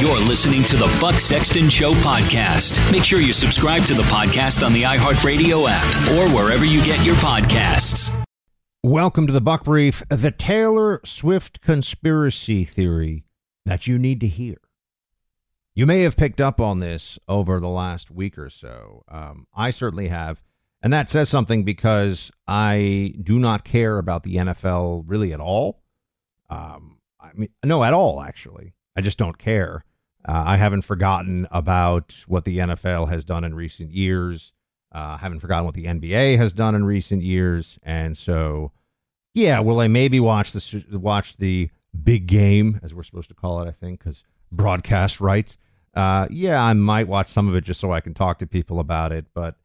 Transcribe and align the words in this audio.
You're 0.00 0.18
listening 0.20 0.64
to 0.64 0.76
the 0.76 0.94
Buck 1.00 1.20
Sexton 1.20 1.70
Show 1.70 1.92
podcast. 1.94 2.92
Make 2.92 3.04
sure 3.04 3.20
you 3.20 3.32
subscribe 3.32 3.82
to 3.82 3.94
the 3.94 4.02
podcast 4.02 4.64
on 4.64 4.72
the 4.72 4.82
iHeartRadio 4.82 5.66
app 5.68 6.10
or 6.12 6.28
wherever 6.34 6.64
you 6.64 6.84
get 6.84 7.04
your 7.04 7.14
podcasts. 7.16 8.10
Welcome 8.82 9.26
to 9.26 9.32
the 9.32 9.40
Buck 9.40 9.64
Brief, 9.64 10.02
the 10.10 10.30
Taylor 10.30 11.00
Swift 11.04 11.62
conspiracy 11.62 12.64
theory 12.64 13.24
that 13.64 13.86
you 13.86 13.96
need 13.96 14.20
to 14.20 14.28
hear. 14.28 14.58
You 15.74 15.86
may 15.86 16.02
have 16.02 16.16
picked 16.16 16.40
up 16.40 16.60
on 16.60 16.80
this 16.80 17.18
over 17.26 17.58
the 17.58 17.68
last 17.68 18.10
week 18.10 18.36
or 18.36 18.50
so. 18.50 19.04
Um, 19.08 19.46
I 19.56 19.70
certainly 19.70 20.08
have. 20.08 20.42
And 20.82 20.92
that 20.92 21.08
says 21.08 21.30
something 21.30 21.64
because 21.64 22.30
I 22.46 23.14
do 23.22 23.38
not 23.38 23.64
care 23.64 23.96
about 23.96 24.22
the 24.22 24.36
NFL 24.36 25.04
really 25.06 25.32
at 25.32 25.40
all. 25.40 25.82
Um, 26.50 26.93
I 27.24 27.32
mean, 27.34 27.48
no, 27.64 27.84
at 27.84 27.94
all, 27.94 28.20
actually. 28.20 28.74
I 28.96 29.00
just 29.00 29.18
don't 29.18 29.38
care. 29.38 29.84
Uh, 30.26 30.44
I 30.46 30.56
haven't 30.56 30.82
forgotten 30.82 31.46
about 31.50 32.14
what 32.26 32.44
the 32.44 32.58
NFL 32.58 33.08
has 33.08 33.24
done 33.24 33.44
in 33.44 33.54
recent 33.54 33.90
years. 33.92 34.52
Uh, 34.94 35.16
I 35.16 35.18
haven't 35.18 35.40
forgotten 35.40 35.64
what 35.64 35.74
the 35.74 35.86
NBA 35.86 36.38
has 36.38 36.52
done 36.52 36.74
in 36.74 36.84
recent 36.84 37.22
years, 37.22 37.78
and 37.82 38.16
so 38.16 38.72
yeah, 39.34 39.58
will 39.58 39.80
I 39.80 39.88
maybe 39.88 40.20
watch 40.20 40.52
the 40.52 40.84
watch 40.92 41.36
the 41.36 41.68
big 42.02 42.26
game 42.26 42.80
as 42.82 42.94
we're 42.94 43.02
supposed 43.02 43.28
to 43.28 43.34
call 43.34 43.60
it? 43.60 43.68
I 43.68 43.72
think 43.72 43.98
because 43.98 44.22
broadcast 44.52 45.20
rights. 45.20 45.58
Uh, 45.94 46.26
yeah, 46.30 46.62
I 46.62 46.72
might 46.72 47.08
watch 47.08 47.28
some 47.28 47.48
of 47.48 47.54
it 47.54 47.64
just 47.64 47.80
so 47.80 47.92
I 47.92 48.00
can 48.00 48.14
talk 48.14 48.38
to 48.38 48.46
people 48.46 48.80
about 48.80 49.12
it, 49.12 49.26
but 49.34 49.56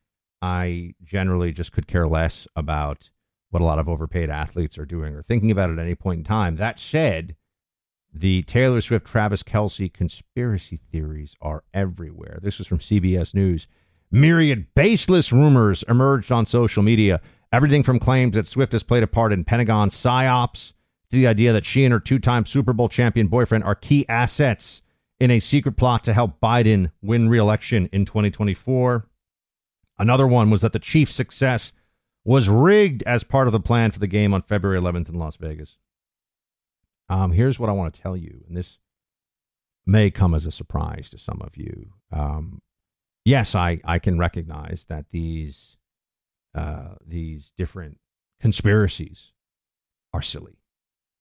I 0.41 0.93
generally 1.03 1.51
just 1.51 1.71
could 1.71 1.87
care 1.87 2.07
less 2.07 2.47
about 2.55 3.09
what 3.49 3.61
a 3.61 3.65
lot 3.65 3.79
of 3.79 3.89
overpaid 3.89 4.29
athletes 4.29 4.77
are 4.77 4.85
doing 4.85 5.15
or 5.15 5.23
thinking 5.23 5.51
about 5.51 5.71
at 5.71 5.79
any 5.79 5.95
point 5.95 6.19
in 6.19 6.23
time. 6.23 6.55
That 6.57 6.79
said, 6.79 7.35
the 8.13 8.43
Taylor 8.43 8.81
Swift 8.81 9.05
Travis 9.05 9.43
Kelce 9.43 9.91
conspiracy 9.91 10.79
theories 10.91 11.35
are 11.41 11.63
everywhere. 11.73 12.39
This 12.41 12.57
was 12.57 12.67
from 12.67 12.79
CBS 12.79 13.33
News. 13.33 13.67
Myriad 14.11 14.73
baseless 14.73 15.31
rumors 15.31 15.83
emerged 15.83 16.31
on 16.31 16.45
social 16.45 16.81
media. 16.81 17.21
Everything 17.51 17.83
from 17.83 17.99
claims 17.99 18.35
that 18.35 18.47
Swift 18.47 18.73
has 18.73 18.83
played 18.83 19.03
a 19.03 19.07
part 19.07 19.31
in 19.31 19.43
Pentagon 19.43 19.89
psyops 19.89 20.73
to 21.09 21.17
the 21.17 21.27
idea 21.27 21.53
that 21.53 21.65
she 21.65 21.83
and 21.83 21.93
her 21.93 21.99
two 21.99 22.19
time 22.19 22.45
Super 22.45 22.73
Bowl 22.73 22.89
champion 22.89 23.27
boyfriend 23.27 23.63
are 23.63 23.75
key 23.75 24.05
assets 24.09 24.81
in 25.19 25.31
a 25.31 25.39
secret 25.39 25.77
plot 25.77 26.03
to 26.03 26.13
help 26.13 26.39
Biden 26.39 26.91
win 27.01 27.29
re 27.29 27.37
election 27.37 27.89
in 27.91 28.05
2024. 28.05 29.07
Another 29.97 30.27
one 30.27 30.49
was 30.49 30.61
that 30.61 30.71
the 30.73 30.79
Chiefs' 30.79 31.13
success 31.13 31.71
was 32.23 32.47
rigged 32.47 33.03
as 33.03 33.23
part 33.23 33.47
of 33.47 33.53
the 33.53 33.59
plan 33.59 33.91
for 33.91 33.99
the 33.99 34.07
game 34.07 34.33
on 34.33 34.41
February 34.41 34.79
11th 34.79 35.09
in 35.09 35.15
Las 35.15 35.35
Vegas. 35.35 35.77
Um, 37.09 37.31
here's 37.31 37.59
what 37.59 37.69
I 37.69 37.73
want 37.73 37.93
to 37.93 38.01
tell 38.01 38.15
you, 38.15 38.43
and 38.47 38.55
this 38.55 38.77
may 39.85 40.11
come 40.11 40.35
as 40.35 40.45
a 40.45 40.51
surprise 40.51 41.09
to 41.09 41.17
some 41.17 41.41
of 41.41 41.57
you. 41.57 41.93
Um, 42.11 42.61
yes, 43.25 43.55
I, 43.55 43.81
I 43.83 43.99
can 43.99 44.19
recognize 44.19 44.85
that 44.89 45.05
these 45.09 45.77
uh, 46.55 46.95
these 47.05 47.51
different 47.57 47.99
conspiracies 48.39 49.31
are 50.13 50.21
silly. 50.21 50.57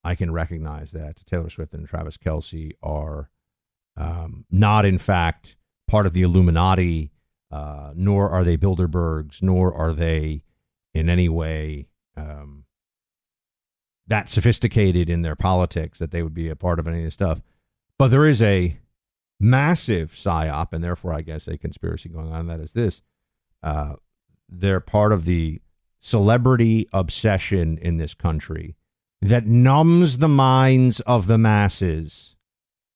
I 0.03 0.15
can 0.15 0.31
recognize 0.31 0.91
that 0.91 1.23
Taylor 1.25 1.49
Swift 1.49 1.73
and 1.73 1.87
Travis 1.87 2.17
Kelce 2.17 2.71
are 2.81 3.29
um, 3.97 4.45
not, 4.49 4.85
in 4.85 4.97
fact, 4.97 5.55
part 5.87 6.05
of 6.05 6.13
the 6.13 6.21
Illuminati, 6.21 7.11
uh, 7.51 7.91
nor 7.95 8.29
are 8.29 8.43
they 8.43 8.57
Bilderbergs, 8.57 9.41
nor 9.41 9.73
are 9.73 9.93
they 9.93 10.43
in 10.93 11.09
any 11.09 11.29
way 11.29 11.89
um, 12.15 12.65
that 14.09 14.29
sophisticated 14.29 15.09
in 15.09 15.21
their 15.21 15.35
politics 15.35 15.99
that 15.99 16.11
they 16.11 16.21
would 16.21 16.33
be 16.33 16.49
a 16.49 16.55
part 16.55 16.79
of 16.79 16.87
any 16.87 16.99
of 16.99 17.05
this 17.05 17.13
stuff. 17.13 17.41
But 17.97 18.09
there 18.09 18.25
is 18.25 18.41
a 18.41 18.77
massive 19.39 20.11
psyop, 20.11 20.73
and 20.73 20.83
therefore, 20.83 21.13
I 21.13 21.21
guess, 21.21 21.47
a 21.47 21.57
conspiracy 21.57 22.09
going 22.09 22.31
on. 22.31 22.47
That 22.47 22.59
is 22.59 22.73
this: 22.73 23.01
uh, 23.63 23.93
they're 24.49 24.79
part 24.79 25.13
of 25.13 25.25
the 25.25 25.61
celebrity 26.01 26.87
obsession 26.93 27.77
in 27.77 27.97
this 27.97 28.13
country 28.13 28.75
that 29.21 29.45
numbs 29.45 30.19
the 30.19 30.29
minds 30.29 31.01
of 31.01 31.27
the 31.27 31.37
masses 31.37 32.35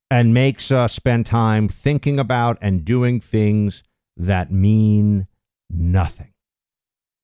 and 0.09 0.33
makes 0.33 0.71
us 0.71 0.93
spend 0.93 1.25
time 1.25 1.67
thinking 1.67 2.19
about 2.19 2.57
and 2.61 2.85
doing 2.85 3.19
things 3.19 3.83
that 4.15 4.51
mean 4.51 5.27
nothing. 5.69 6.33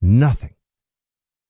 Nothing. 0.02 0.56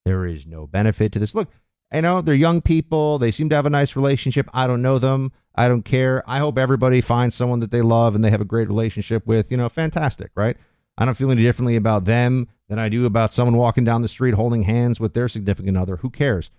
There 0.04 0.26
is 0.26 0.46
no 0.46 0.66
benefit 0.66 1.12
to 1.12 1.18
this. 1.18 1.34
Look, 1.34 1.50
You 1.92 2.02
know, 2.02 2.20
they're 2.20 2.34
young 2.34 2.60
people. 2.60 3.18
They 3.18 3.30
seem 3.30 3.48
to 3.48 3.56
have 3.56 3.66
a 3.66 3.70
nice 3.70 3.96
relationship. 3.96 4.48
I 4.52 4.66
don't 4.66 4.82
know 4.82 4.98
them. 4.98 5.32
I 5.54 5.68
don't 5.68 5.82
care. 5.82 6.22
I 6.26 6.38
hope 6.38 6.56
everybody 6.56 7.00
finds 7.00 7.34
someone 7.34 7.60
that 7.60 7.70
they 7.70 7.82
love 7.82 8.14
and 8.14 8.24
they 8.24 8.30
have 8.30 8.40
a 8.40 8.46
great 8.46 8.68
relationship 8.68 9.26
with. 9.26 9.50
You 9.50 9.56
know, 9.56 9.68
fantastic, 9.68 10.30
right? 10.34 10.56
I 10.96 11.04
don't 11.04 11.16
feel 11.16 11.30
any 11.30 11.42
differently 11.42 11.76
about 11.76 12.04
them 12.04 12.48
than 12.68 12.78
I 12.78 12.88
do 12.88 13.06
about 13.06 13.32
someone 13.32 13.56
walking 13.56 13.84
down 13.84 14.02
the 14.02 14.08
street 14.08 14.34
holding 14.34 14.62
hands 14.62 15.00
with 15.00 15.14
their 15.14 15.28
significant 15.28 15.76
other. 15.76 15.96
Who 15.96 16.10
cares? 16.10 16.50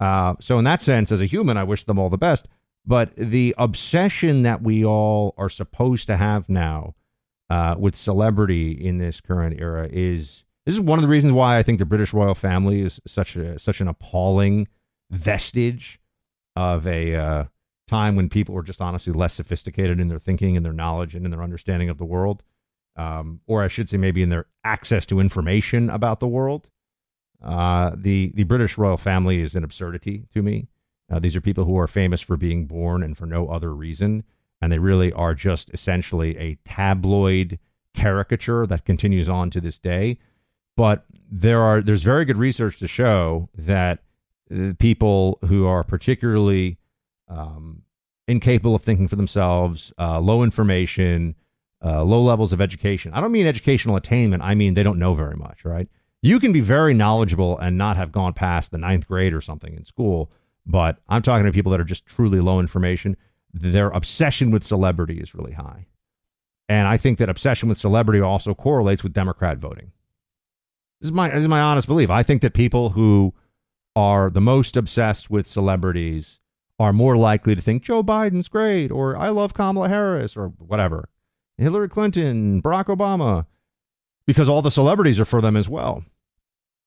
Uh, 0.00 0.34
so, 0.40 0.58
in 0.58 0.64
that 0.64 0.80
sense, 0.80 1.12
as 1.12 1.20
a 1.20 1.26
human, 1.26 1.56
I 1.56 1.64
wish 1.64 1.84
them 1.84 1.98
all 1.98 2.08
the 2.08 2.16
best. 2.16 2.48
But 2.86 3.14
the 3.16 3.54
obsession 3.58 4.44
that 4.44 4.62
we 4.62 4.84
all 4.84 5.34
are 5.36 5.50
supposed 5.50 6.06
to 6.06 6.16
have 6.16 6.48
now 6.48 6.94
uh, 7.50 7.74
with 7.78 7.96
celebrity 7.96 8.72
in 8.72 8.98
this 8.98 9.20
current 9.20 9.60
era 9.60 9.88
is 9.90 10.44
this 10.64 10.74
is 10.74 10.80
one 10.80 10.98
of 10.98 11.02
the 11.02 11.08
reasons 11.08 11.32
why 11.32 11.58
I 11.58 11.62
think 11.62 11.78
the 11.78 11.84
British 11.84 12.12
royal 12.12 12.34
family 12.34 12.80
is 12.80 13.00
such 13.06 13.36
a 13.36 13.58
such 13.58 13.80
an 13.80 13.88
appalling 13.88 14.68
vestige 15.10 16.00
of 16.56 16.86
a 16.86 17.14
uh, 17.14 17.44
time 17.86 18.16
when 18.16 18.28
people 18.28 18.54
were 18.54 18.62
just 18.62 18.80
honestly 18.80 19.12
less 19.12 19.34
sophisticated 19.34 19.98
in 19.98 20.08
their 20.08 20.18
thinking 20.18 20.56
and 20.56 20.64
their 20.64 20.72
knowledge 20.72 21.14
and 21.14 21.24
in 21.24 21.30
their 21.30 21.42
understanding 21.42 21.88
of 21.88 21.98
the 21.98 22.04
world, 22.04 22.44
um, 22.96 23.40
or 23.46 23.62
I 23.62 23.68
should 23.68 23.88
say 23.88 23.96
maybe 23.96 24.22
in 24.22 24.28
their 24.28 24.46
access 24.64 25.06
to 25.06 25.20
information 25.20 25.90
about 25.90 26.20
the 26.20 26.28
world. 26.28 26.68
Uh, 27.42 27.92
the 27.96 28.32
the 28.34 28.44
British 28.44 28.76
royal 28.76 28.96
family 28.96 29.40
is 29.40 29.54
an 29.54 29.64
absurdity 29.64 30.24
to 30.34 30.42
me. 30.42 30.68
Uh, 31.10 31.18
these 31.18 31.36
are 31.36 31.40
people 31.40 31.64
who 31.64 31.78
are 31.78 31.86
famous 31.86 32.20
for 32.20 32.36
being 32.36 32.66
born 32.66 33.02
and 33.02 33.16
for 33.16 33.26
no 33.26 33.48
other 33.48 33.74
reason, 33.74 34.24
and 34.60 34.72
they 34.72 34.78
really 34.78 35.12
are 35.12 35.34
just 35.34 35.70
essentially 35.72 36.36
a 36.36 36.58
tabloid 36.64 37.58
caricature 37.94 38.66
that 38.66 38.84
continues 38.84 39.28
on 39.28 39.50
to 39.50 39.60
this 39.60 39.78
day. 39.78 40.18
But 40.76 41.04
there 41.30 41.62
are 41.62 41.80
there's 41.80 42.02
very 42.02 42.24
good 42.24 42.38
research 42.38 42.78
to 42.80 42.88
show 42.88 43.48
that 43.56 44.02
people 44.78 45.38
who 45.46 45.66
are 45.66 45.84
particularly 45.84 46.78
um, 47.28 47.82
incapable 48.26 48.74
of 48.74 48.82
thinking 48.82 49.08
for 49.08 49.16
themselves, 49.16 49.92
uh, 49.98 50.20
low 50.20 50.42
information, 50.42 51.34
uh, 51.84 52.02
low 52.02 52.22
levels 52.22 52.52
of 52.52 52.60
education. 52.60 53.12
I 53.14 53.20
don't 53.20 53.32
mean 53.32 53.46
educational 53.46 53.96
attainment. 53.96 54.42
I 54.42 54.54
mean 54.54 54.74
they 54.74 54.82
don't 54.82 54.98
know 54.98 55.14
very 55.14 55.36
much, 55.36 55.64
right? 55.64 55.88
You 56.22 56.40
can 56.40 56.52
be 56.52 56.60
very 56.60 56.94
knowledgeable 56.94 57.58
and 57.58 57.78
not 57.78 57.96
have 57.96 58.10
gone 58.10 58.32
past 58.32 58.72
the 58.72 58.78
ninth 58.78 59.06
grade 59.06 59.32
or 59.32 59.40
something 59.40 59.74
in 59.74 59.84
school, 59.84 60.32
but 60.66 60.98
I'm 61.08 61.22
talking 61.22 61.46
to 61.46 61.52
people 61.52 61.70
that 61.72 61.80
are 61.80 61.84
just 61.84 62.06
truly 62.06 62.40
low 62.40 62.58
information. 62.58 63.16
Their 63.52 63.88
obsession 63.90 64.50
with 64.50 64.64
celebrity 64.64 65.18
is 65.18 65.34
really 65.34 65.52
high. 65.52 65.86
And 66.68 66.86
I 66.86 66.96
think 66.96 67.18
that 67.18 67.30
obsession 67.30 67.68
with 67.68 67.78
celebrity 67.78 68.20
also 68.20 68.54
correlates 68.54 69.02
with 69.02 69.12
Democrat 69.12 69.58
voting. 69.58 69.92
This 71.00 71.08
is 71.08 71.12
my 71.12 71.28
this 71.28 71.42
is 71.42 71.48
my 71.48 71.60
honest 71.60 71.86
belief. 71.86 72.10
I 72.10 72.22
think 72.22 72.42
that 72.42 72.52
people 72.52 72.90
who 72.90 73.32
are 73.98 74.30
the 74.30 74.40
most 74.40 74.76
obsessed 74.76 75.28
with 75.28 75.44
celebrities 75.44 76.38
are 76.78 76.92
more 76.92 77.16
likely 77.16 77.56
to 77.56 77.60
think 77.60 77.82
Joe 77.82 78.04
Biden's 78.04 78.46
great 78.46 78.92
or 78.92 79.16
I 79.16 79.30
love 79.30 79.54
Kamala 79.54 79.88
Harris 79.88 80.36
or 80.36 80.50
whatever. 80.58 81.08
Hillary 81.56 81.88
Clinton, 81.88 82.62
Barack 82.62 82.84
Obama, 82.84 83.46
because 84.24 84.48
all 84.48 84.62
the 84.62 84.70
celebrities 84.70 85.18
are 85.18 85.24
for 85.24 85.40
them 85.40 85.56
as 85.56 85.68
well. 85.68 86.04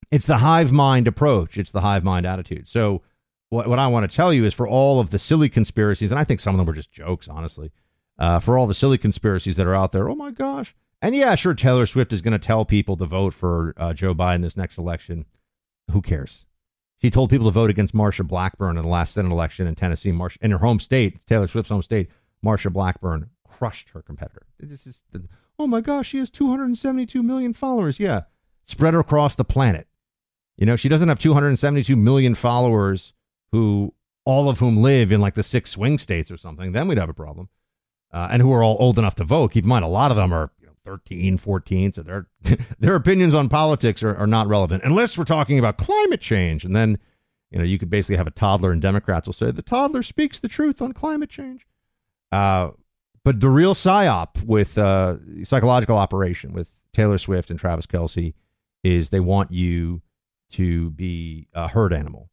It's 0.10 0.26
the 0.26 0.38
hive 0.38 0.72
mind 0.72 1.06
approach, 1.06 1.58
it's 1.58 1.72
the 1.72 1.82
hive 1.82 2.06
mind 2.06 2.26
attitude. 2.26 2.70
So, 2.70 3.02
what, 3.50 3.68
what 3.68 3.80
I 3.80 3.88
want 3.88 4.10
to 4.10 4.16
tell 4.16 4.32
you 4.32 4.46
is 4.46 4.54
for 4.54 4.66
all 4.66 5.02
of 5.02 5.10
the 5.10 5.20
silly 5.20 5.50
conspiracies, 5.50 6.12
and 6.12 6.20
I 6.20 6.24
think 6.24 6.40
some 6.40 6.56
of 6.56 6.60
them 6.60 6.68
were 6.68 6.74
just 6.74 6.94
jokes, 6.94 7.28
honestly, 7.28 7.74
uh, 8.18 8.40
for 8.40 8.58
all 8.58 8.68
the 8.68 8.74
silly 8.74 8.98
conspiracies 8.98 9.58
that 9.58 9.68
are 9.68 9.76
out 9.76 9.92
there, 9.92 10.10
oh 10.10 10.16
my 10.16 10.32
gosh. 10.32 10.74
And 11.02 11.14
yeah, 11.14 11.36
sure, 11.36 11.54
Taylor 11.54 11.86
Swift 11.86 12.14
is 12.14 12.22
going 12.22 12.32
to 12.32 12.40
tell 12.40 12.64
people 12.64 12.96
to 12.96 13.06
vote 13.06 13.34
for 13.34 13.74
uh, 13.76 13.92
Joe 13.92 14.16
Biden 14.16 14.44
this 14.44 14.56
next 14.56 14.78
election. 14.78 15.26
Who 15.92 16.02
cares? 16.02 16.46
She 17.02 17.10
told 17.10 17.30
people 17.32 17.46
to 17.48 17.52
vote 17.52 17.70
against 17.70 17.96
Marsha 17.96 18.26
Blackburn 18.26 18.78
in 18.78 18.84
the 18.84 18.90
last 18.90 19.14
Senate 19.14 19.32
election 19.32 19.66
in 19.66 19.74
Tennessee. 19.74 20.12
Marsha, 20.12 20.38
in 20.42 20.52
her 20.52 20.60
home 20.60 20.80
state, 20.80 21.26
Taylor 21.26 21.48
Swift's 21.48 21.72
home 21.72 21.82
state, 21.82 22.10
Marsha 22.46 22.72
Blackburn 22.72 23.30
crushed 23.48 23.90
her 23.90 24.02
competitor. 24.02 24.46
It's 24.60 24.84
just, 24.84 25.06
oh 25.58 25.66
my 25.66 25.82
gosh, 25.82 26.10
she 26.10 26.20
has 26.20 26.30
272 26.30 27.24
million 27.24 27.54
followers. 27.54 28.00
Yeah, 28.00 28.22
spread 28.66 28.94
her 28.94 29.00
across 29.00 29.36
the 29.36 29.44
planet. 29.44 29.88
You 30.58 30.68
know, 30.68 30.76
she 30.76 30.90
doesn't 30.90 31.10
have 31.10 31.18
272 31.18 31.96
million 31.96 32.36
followers 32.36 33.14
who 33.52 33.94
all 34.24 34.50
of 34.50 34.60
whom 34.60 34.84
live 34.84 35.12
in 35.12 35.20
like 35.22 35.34
the 35.34 35.44
six 35.44 35.72
swing 35.72 35.98
states 35.98 36.30
or 36.30 36.38
something. 36.38 36.72
Then 36.72 36.88
we'd 36.88 37.00
have 37.00 37.10
a 37.10 37.14
problem. 37.14 37.50
Uh, 38.14 38.28
and 38.30 38.42
who 38.42 38.52
are 38.52 38.62
all 38.62 38.76
old 38.80 39.00
enough 39.00 39.16
to 39.16 39.24
vote. 39.24 39.54
Keep 39.54 39.64
in 39.64 39.70
mind, 39.70 39.86
a 39.86 39.88
lot 39.88 40.12
of 40.12 40.18
them 40.18 40.34
are 40.34 40.52
13, 40.86 41.38
14. 41.38 41.94
So 41.94 42.04
their 42.04 42.28
their 42.80 42.96
opinions 42.96 43.34
on 43.34 43.50
politics 43.50 44.04
are, 44.04 44.16
are 44.16 44.28
not 44.28 44.48
relevant 44.48 44.84
unless 44.84 45.18
we're 45.18 45.24
talking 45.24 45.60
about 45.60 45.78
climate 45.78 46.22
change. 46.22 46.66
And 46.66 46.76
then, 46.76 46.98
you 47.50 47.58
know, 47.58 47.64
you 47.64 47.78
could 47.78 47.90
basically 47.90 48.18
have 48.18 48.28
a 48.28 48.32
toddler, 48.32 48.72
and 48.72 48.82
Democrats 48.82 49.28
will 49.28 49.34
say 49.34 49.52
the 49.52 49.62
toddler 49.62 50.04
speaks 50.04 50.40
the 50.40 50.48
truth 50.48 50.82
on 50.82 50.94
climate 50.94 51.30
change. 51.30 51.66
Uh, 52.32 52.72
but 53.24 53.40
the 53.40 53.50
real 53.50 53.74
psyop 53.74 54.44
with 54.44 54.78
uh, 54.78 55.18
psychological 55.44 55.98
operation 55.98 56.54
with 56.54 56.74
Taylor 56.94 57.18
Swift 57.18 57.52
and 57.52 57.60
Travis 57.60 57.86
Kelce 57.86 58.34
is 58.84 59.10
they 59.10 59.20
want 59.20 59.52
you 59.52 60.02
to 60.52 60.90
be 60.92 61.48
a 61.54 61.68
herd 61.68 61.94
animal. 61.94 62.30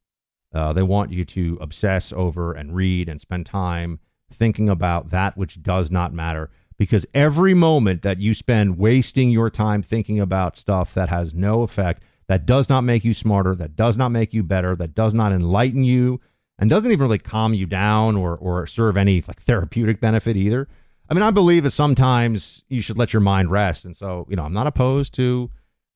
Uh, 0.54 0.72
they 0.72 0.82
want 0.82 1.12
you 1.12 1.24
to 1.24 1.58
obsess 1.60 2.12
over 2.12 2.52
and 2.52 2.74
read 2.74 3.08
and 3.08 3.20
spend 3.20 3.44
time 3.44 4.00
thinking 4.32 4.68
about 4.68 5.10
that 5.10 5.36
which 5.36 5.62
does 5.62 5.90
not 5.90 6.12
matter 6.12 6.50
because 6.78 7.04
every 7.12 7.54
moment 7.54 8.02
that 8.02 8.18
you 8.18 8.34
spend 8.34 8.78
wasting 8.78 9.30
your 9.30 9.50
time 9.50 9.82
thinking 9.82 10.20
about 10.20 10.56
stuff 10.56 10.94
that 10.94 11.08
has 11.08 11.34
no 11.34 11.62
effect, 11.62 12.04
that 12.28 12.46
does 12.46 12.68
not 12.68 12.82
make 12.82 13.04
you 13.04 13.14
smarter, 13.14 13.54
that 13.56 13.74
does 13.74 13.98
not 13.98 14.10
make 14.10 14.32
you 14.32 14.42
better, 14.42 14.76
that 14.76 14.94
does 14.94 15.12
not 15.12 15.32
enlighten 15.32 15.82
you, 15.82 16.20
and 16.58 16.70
doesn't 16.70 16.90
even 16.90 17.06
really 17.06 17.18
calm 17.18 17.54
you 17.54 17.66
down 17.66 18.16
or 18.16 18.36
or 18.36 18.66
serve 18.66 18.96
any 18.96 19.22
like 19.26 19.40
therapeutic 19.40 20.00
benefit 20.00 20.36
either. 20.36 20.68
I 21.10 21.14
mean, 21.14 21.22
I 21.22 21.30
believe 21.30 21.62
that 21.62 21.70
sometimes 21.70 22.64
you 22.68 22.82
should 22.82 22.98
let 22.98 23.12
your 23.12 23.20
mind 23.20 23.50
rest, 23.50 23.84
and 23.84 23.96
so 23.96 24.26
you 24.28 24.36
know, 24.36 24.44
I'm 24.44 24.52
not 24.52 24.66
opposed 24.66 25.14
to 25.14 25.50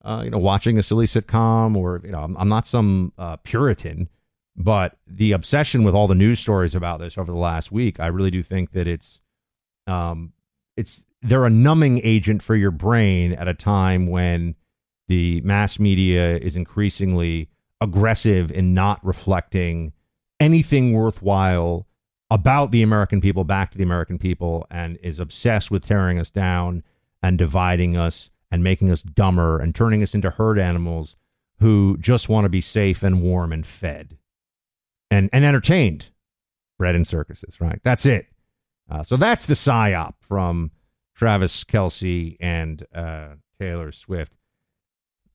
uh, 0.05 0.23
you 0.25 0.31
know 0.31 0.39
watching 0.39 0.79
a 0.79 0.83
silly 0.83 1.07
sitcom 1.07 1.77
or 1.77 2.01
you 2.05 2.11
know, 2.11 2.21
I'm, 2.21 2.37
I'm 2.37 2.49
not 2.49 2.67
some 2.67 3.13
uh, 3.19 3.37
Puritan, 3.37 4.09
but 4.57 4.97
the 5.07 5.33
obsession 5.33 5.85
with 5.85 5.95
all 5.95 6.09
the 6.09 6.15
news 6.15 6.41
stories 6.41 6.75
about 6.75 7.01
this 7.01 7.19
over 7.19 7.31
the 7.31 7.39
last 7.39 7.71
week, 7.71 8.01
I 8.01 8.07
really 8.07 8.31
do 8.31 8.43
think 8.43 8.73
that 8.73 8.87
it's 8.87 9.21
um, 9.87 10.33
it's 10.77 11.05
they're 11.23 11.45
a 11.45 11.51
numbing 11.51 12.01
agent 12.03 12.43
for 12.43 12.57
your 12.57 12.71
brain 12.71 13.33
at 13.33 13.49
a 13.49 13.55
time 13.55 14.07
when 14.07 14.55
the 15.09 15.41
mass 15.43 15.79
media 15.79 16.37
is 16.39 16.57
increasingly 16.57 17.49
aggressive 17.81 18.51
in 18.51 18.75
not 18.75 19.05
reflecting 19.05 19.93
anything 20.41 20.93
worthwhile 20.93 21.87
about 22.31 22.71
the 22.71 22.83
American 22.83 23.21
people 23.21 23.45
back 23.45 23.71
to 23.71 23.79
the 23.79 23.85
American 23.85 24.19
people 24.19 24.67
and 24.71 24.97
is 25.03 25.21
obsessed 25.21 25.71
with 25.71 25.85
tearing 25.85 26.19
us 26.19 26.31
down 26.31 26.83
and 27.23 27.39
dividing 27.39 27.97
us 27.97 28.31
and 28.51 28.65
making 28.65 28.91
us 28.91 29.03
dumber 29.03 29.59
and 29.59 29.75
turning 29.75 30.03
us 30.03 30.15
into 30.15 30.31
herd 30.31 30.59
animals 30.59 31.15
who 31.61 31.97
just 32.01 32.29
want 32.29 32.45
to 32.45 32.49
be 32.49 32.61
safe 32.61 33.03
and 33.03 33.23
warm 33.23 33.53
and 33.53 33.67
fed 33.67 34.17
and, 35.11 35.29
and 35.33 35.45
entertained. 35.45 36.09
Bread 36.79 36.95
and 36.95 37.07
circuses, 37.07 37.61
right? 37.61 37.81
That's 37.85 38.07
it. 38.07 38.27
Uh, 38.93 39.03
so 39.03 39.17
that's 39.17 39.47
the 39.47 39.55
psyop 39.55 40.13
from 40.21 40.71
Travis 41.15 41.65
Kelce 41.65 42.37
and 42.41 42.85
uh, 42.95 43.37
Taylor 43.59 43.91
Swift. 43.91 44.35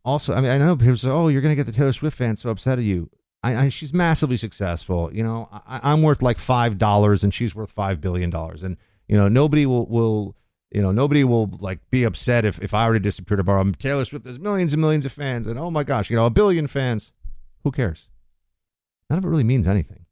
Also, 0.05 0.33
I 0.35 0.41
mean, 0.41 0.51
I 0.51 0.59
know 0.59 0.75
people 0.75 0.95
say, 0.95 1.09
"Oh, 1.09 1.27
you're 1.27 1.41
going 1.41 1.51
to 1.51 1.55
get 1.55 1.65
the 1.65 1.71
Taylor 1.71 1.91
Swift 1.91 2.15
fans 2.15 2.41
so 2.41 2.51
upset 2.51 2.77
at 2.77 2.83
you." 2.83 3.09
I, 3.41 3.55
I, 3.55 3.69
she's 3.69 3.93
massively 3.93 4.37
successful. 4.37 5.09
You 5.11 5.23
know, 5.23 5.49
I, 5.51 5.91
am 5.91 6.03
worth 6.03 6.21
like 6.21 6.37
five 6.37 6.77
dollars, 6.77 7.23
and 7.23 7.33
she's 7.33 7.55
worth 7.55 7.71
five 7.71 7.99
billion 7.99 8.29
dollars, 8.29 8.61
and 8.61 8.77
you 9.07 9.17
know, 9.17 9.27
nobody 9.27 9.65
will 9.65 9.87
will 9.87 10.35
you 10.71 10.81
know 10.81 10.91
nobody 10.91 11.23
will 11.23 11.49
like 11.59 11.79
be 11.89 12.03
upset 12.03 12.45
if 12.45 12.61
if 12.61 12.75
I 12.75 12.87
were 12.87 12.93
to 12.93 12.99
disappear 12.99 13.37
tomorrow. 13.37 13.63
Taylor 13.71 14.05
Swift 14.05 14.27
has 14.27 14.39
millions 14.39 14.71
and 14.71 14.81
millions 14.81 15.05
of 15.05 15.11
fans, 15.11 15.47
and 15.47 15.57
oh 15.57 15.71
my 15.71 15.83
gosh, 15.83 16.11
you 16.11 16.15
know, 16.15 16.27
a 16.27 16.29
billion 16.29 16.67
fans. 16.67 17.11
Who 17.63 17.71
cares? 17.71 18.07
None 19.09 19.17
of 19.17 19.25
it 19.25 19.29
really 19.29 19.43
means 19.43 19.67
anything 19.67 20.05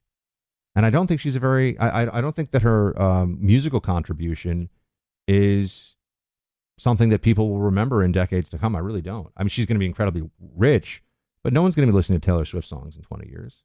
and 0.75 0.85
I 0.85 0.89
don't 0.89 1.07
think 1.07 1.21
she's 1.21 1.35
a 1.35 1.39
very. 1.39 1.77
I 1.79 2.17
I, 2.17 2.21
don't 2.21 2.35
think 2.35 2.51
that 2.51 2.61
her 2.61 2.99
um, 3.01 3.37
musical 3.39 3.79
contribution 3.79 4.69
is 5.27 5.95
something 6.77 7.09
that 7.09 7.21
people 7.21 7.49
will 7.49 7.59
remember 7.59 8.03
in 8.03 8.11
decades 8.11 8.49
to 8.49 8.57
come. 8.57 8.75
I 8.75 8.79
really 8.79 9.01
don't. 9.01 9.31
I 9.37 9.43
mean, 9.43 9.49
she's 9.49 9.65
going 9.65 9.75
to 9.75 9.79
be 9.79 9.85
incredibly 9.85 10.29
rich, 10.55 11.01
but 11.43 11.53
no 11.53 11.61
one's 11.61 11.75
going 11.75 11.87
to 11.87 11.91
be 11.91 11.95
listening 11.95 12.19
to 12.19 12.25
Taylor 12.25 12.45
Swift 12.45 12.67
songs 12.67 12.97
in 12.97 13.03
20 13.03 13.29
years, 13.29 13.63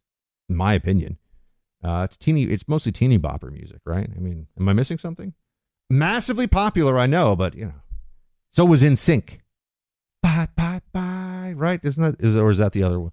in 0.48 0.56
my 0.56 0.74
opinion. 0.74 1.18
Uh, 1.82 2.02
it's 2.04 2.16
teeny. 2.16 2.44
It's 2.44 2.68
mostly 2.68 2.92
teeny 2.92 3.18
bopper 3.18 3.50
music, 3.50 3.80
right? 3.84 4.08
I 4.14 4.20
mean, 4.20 4.46
am 4.58 4.68
I 4.68 4.72
missing 4.72 4.98
something? 4.98 5.34
Massively 5.88 6.46
popular, 6.46 6.98
I 6.98 7.06
know, 7.06 7.34
but 7.34 7.54
you 7.54 7.66
know, 7.66 7.80
so 8.52 8.64
was 8.64 8.82
NSYNC. 8.82 9.40
Bye 10.22 10.48
bye 10.54 10.82
bye. 10.92 11.54
Right? 11.56 11.80
Isn't 11.82 12.04
that 12.04 12.24
is 12.24 12.36
or 12.36 12.50
is 12.50 12.58
that 12.58 12.72
the 12.72 12.84
other 12.84 13.00
one? 13.00 13.12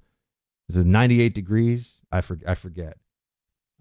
Is 0.70 0.78
it 0.78 0.86
98 0.86 1.34
degrees? 1.34 1.96
I 2.12 2.22
for, 2.22 2.38
I 2.46 2.56
forget. 2.56 2.98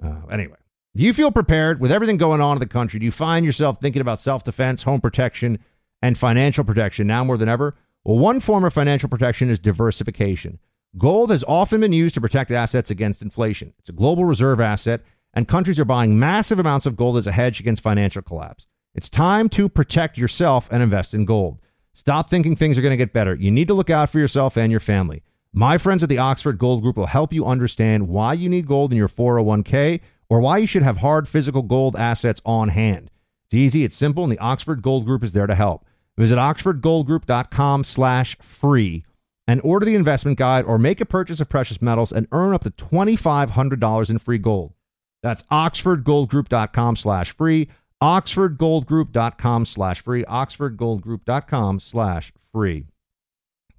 Uh, 0.02 0.26
anyway, 0.30 0.56
do 0.94 1.02
you 1.02 1.12
feel 1.12 1.30
prepared 1.30 1.80
with 1.80 1.92
everything 1.92 2.16
going 2.16 2.40
on 2.40 2.56
in 2.56 2.60
the 2.60 2.66
country? 2.66 2.98
Do 2.98 3.04
you 3.04 3.12
find 3.12 3.44
yourself 3.44 3.80
thinking 3.80 4.02
about 4.02 4.20
self 4.20 4.44
defense, 4.44 4.82
home 4.82 5.00
protection, 5.00 5.58
and 6.02 6.16
financial 6.16 6.64
protection 6.64 7.06
now 7.06 7.24
more 7.24 7.36
than 7.36 7.48
ever? 7.48 7.76
Well, 8.04 8.18
one 8.18 8.40
form 8.40 8.64
of 8.64 8.72
financial 8.72 9.08
protection 9.08 9.50
is 9.50 9.58
diversification. 9.58 10.58
Gold 10.96 11.30
has 11.30 11.44
often 11.46 11.80
been 11.80 11.92
used 11.92 12.14
to 12.14 12.20
protect 12.20 12.50
assets 12.50 12.90
against 12.90 13.20
inflation. 13.20 13.74
It's 13.78 13.88
a 13.88 13.92
global 13.92 14.24
reserve 14.24 14.60
asset, 14.60 15.02
and 15.34 15.48
countries 15.48 15.78
are 15.78 15.84
buying 15.84 16.18
massive 16.18 16.58
amounts 16.58 16.86
of 16.86 16.96
gold 16.96 17.16
as 17.18 17.26
a 17.26 17.32
hedge 17.32 17.60
against 17.60 17.82
financial 17.82 18.22
collapse. 18.22 18.66
It's 18.94 19.10
time 19.10 19.50
to 19.50 19.68
protect 19.68 20.16
yourself 20.16 20.68
and 20.70 20.82
invest 20.82 21.12
in 21.12 21.26
gold. 21.26 21.60
Stop 21.92 22.30
thinking 22.30 22.56
things 22.56 22.78
are 22.78 22.82
going 22.82 22.92
to 22.92 22.96
get 22.96 23.12
better. 23.12 23.34
You 23.34 23.50
need 23.50 23.68
to 23.68 23.74
look 23.74 23.90
out 23.90 24.08
for 24.08 24.18
yourself 24.18 24.56
and 24.56 24.70
your 24.70 24.80
family. 24.80 25.22
My 25.58 25.78
friends 25.78 26.02
at 26.02 26.10
the 26.10 26.18
Oxford 26.18 26.58
Gold 26.58 26.82
Group 26.82 26.98
will 26.98 27.06
help 27.06 27.32
you 27.32 27.46
understand 27.46 28.08
why 28.08 28.34
you 28.34 28.46
need 28.46 28.66
gold 28.66 28.92
in 28.92 28.98
your 28.98 29.08
401k 29.08 30.02
or 30.28 30.38
why 30.38 30.58
you 30.58 30.66
should 30.66 30.82
have 30.82 30.98
hard 30.98 31.26
physical 31.26 31.62
gold 31.62 31.96
assets 31.96 32.42
on 32.44 32.68
hand. 32.68 33.10
It's 33.46 33.54
easy, 33.54 33.82
it's 33.82 33.96
simple, 33.96 34.22
and 34.22 34.30
the 34.30 34.38
Oxford 34.38 34.82
Gold 34.82 35.06
Group 35.06 35.24
is 35.24 35.32
there 35.32 35.46
to 35.46 35.54
help. 35.54 35.86
Visit 36.18 36.36
oxfordgoldgroup.com 36.36 37.84
slash 37.84 38.36
free 38.38 39.06
and 39.48 39.62
order 39.64 39.86
the 39.86 39.94
investment 39.94 40.36
guide 40.36 40.66
or 40.66 40.78
make 40.78 41.00
a 41.00 41.06
purchase 41.06 41.40
of 41.40 41.48
precious 41.48 41.80
metals 41.80 42.12
and 42.12 42.28
earn 42.32 42.52
up 42.52 42.64
to 42.64 42.70
$2,500 42.70 44.10
in 44.10 44.18
free 44.18 44.36
gold. 44.36 44.74
That's 45.22 45.42
oxfordgoldgroup.com 45.44 46.96
slash 46.96 47.30
free, 47.30 47.68
oxfordgoldgroup.com 48.02 49.64
slash 49.64 50.02
free, 50.02 50.22
oxfordgoldgroup.com 50.24 51.80
slash 51.80 52.32
free. 52.52 52.84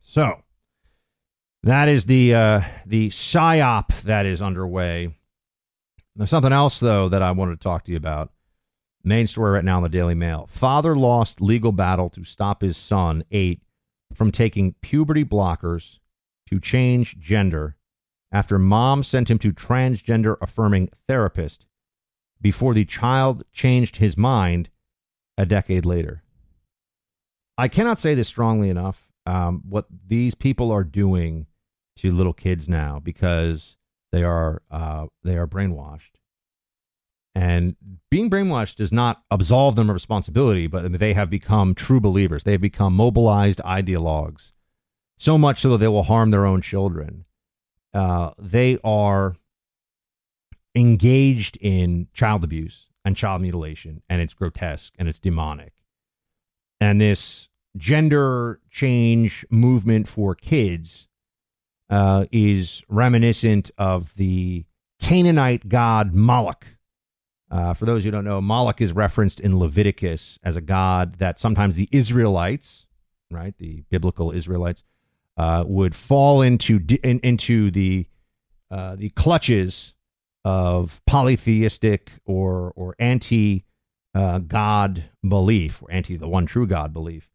So 0.01 0.41
that 1.63 1.87
is 1.87 2.05
the 2.05 2.33
uh, 2.33 2.61
the 2.85 3.09
psyop 3.09 4.01
that 4.03 4.25
is 4.25 4.41
underway. 4.41 5.15
There's 6.15 6.29
something 6.29 6.53
else 6.53 6.79
though 6.79 7.09
that 7.09 7.21
I 7.21 7.31
wanted 7.31 7.59
to 7.59 7.63
talk 7.63 7.83
to 7.85 7.91
you 7.91 7.97
about. 7.97 8.31
Main 9.03 9.27
story 9.27 9.51
right 9.51 9.63
now 9.63 9.77
in 9.77 9.83
the 9.83 9.89
Daily 9.89 10.15
Mail. 10.15 10.47
Father 10.51 10.95
lost 10.95 11.41
legal 11.41 11.71
battle 11.71 12.09
to 12.09 12.23
stop 12.23 12.61
his 12.61 12.75
son, 12.75 13.23
eight, 13.31 13.61
from 14.13 14.31
taking 14.31 14.73
puberty 14.81 15.23
blockers 15.23 15.99
to 16.49 16.59
change 16.59 17.17
gender 17.19 17.75
after 18.31 18.57
mom 18.57 19.03
sent 19.03 19.29
him 19.29 19.39
to 19.39 19.53
transgender 19.53 20.35
affirming 20.41 20.89
therapist 21.07 21.65
before 22.41 22.73
the 22.73 22.85
child 22.85 23.43
changed 23.53 23.97
his 23.97 24.17
mind 24.17 24.69
a 25.37 25.45
decade 25.45 25.85
later. 25.85 26.23
I 27.57 27.67
cannot 27.67 27.99
say 27.99 28.13
this 28.13 28.27
strongly 28.27 28.69
enough. 28.69 29.06
Um, 29.27 29.61
what 29.67 29.87
these 30.07 30.35
people 30.35 30.71
are 30.71 30.85
doing 30.85 31.47
to 31.97 32.11
little 32.11 32.31
kids 32.31 32.69
now 32.69 33.01
because 33.03 33.75
they 34.13 34.23
are 34.23 34.61
uh, 34.71 35.07
they 35.23 35.37
are 35.37 35.45
brainwashed, 35.45 36.15
and 37.35 37.75
being 38.09 38.29
brainwashed 38.29 38.77
does 38.77 38.93
not 38.93 39.21
absolve 39.29 39.75
them 39.75 39.89
of 39.89 39.93
responsibility, 39.93 40.67
but 40.67 40.97
they 40.97 41.13
have 41.13 41.29
become 41.29 41.75
true 41.75 41.99
believers. 41.99 42.45
They 42.45 42.53
have 42.53 42.61
become 42.61 42.95
mobilized 42.95 43.59
ideologues, 43.65 44.53
so 45.19 45.37
much 45.37 45.59
so 45.59 45.71
that 45.71 45.79
they 45.79 45.89
will 45.89 46.03
harm 46.03 46.31
their 46.31 46.45
own 46.45 46.61
children. 46.61 47.25
Uh, 47.93 48.31
they 48.39 48.77
are 48.81 49.35
engaged 50.73 51.57
in 51.59 52.07
child 52.13 52.45
abuse 52.45 52.87
and 53.03 53.17
child 53.17 53.41
mutilation, 53.41 54.01
and 54.07 54.21
it's 54.21 54.33
grotesque 54.33 54.93
and 54.97 55.09
it's 55.09 55.19
demonic. 55.19 55.73
And 56.79 57.01
this 57.01 57.49
gender 57.77 58.59
change 58.71 59.45
movement 59.49 60.07
for 60.07 60.35
kids 60.35 61.07
uh, 61.89 62.25
is 62.31 62.83
reminiscent 62.89 63.71
of 63.77 64.15
the 64.15 64.65
Canaanite 64.99 65.69
god 65.69 66.13
Moloch. 66.13 66.65
Uh, 67.49 67.73
for 67.73 67.85
those 67.85 68.03
who 68.03 68.11
don't 68.11 68.25
know, 68.25 68.41
Moloch 68.41 68.81
is 68.81 68.91
referenced 68.91 69.39
in 69.39 69.57
Leviticus 69.57 70.37
as 70.43 70.55
a 70.55 70.61
god 70.61 71.15
that 71.19 71.39
sometimes 71.39 71.75
the 71.75 71.87
Israelites, 71.91 72.85
right, 73.31 73.57
the 73.57 73.83
biblical 73.89 74.31
Israelites, 74.31 74.83
uh, 75.37 75.63
would 75.65 75.95
fall 75.95 76.41
into 76.41 76.79
in, 77.03 77.19
into 77.19 77.71
the 77.71 78.07
uh, 78.69 78.95
the 78.95 79.09
clutches 79.11 79.93
of 80.43 81.01
polytheistic 81.05 82.11
or 82.25 82.73
or 82.75 82.95
anti 82.99 83.65
uh, 84.13 84.39
God 84.39 85.05
belief, 85.27 85.81
or 85.81 85.91
anti 85.91 86.17
the 86.17 86.27
one 86.27 86.47
true 86.47 86.67
God 86.67 86.91
belief, 86.91 87.29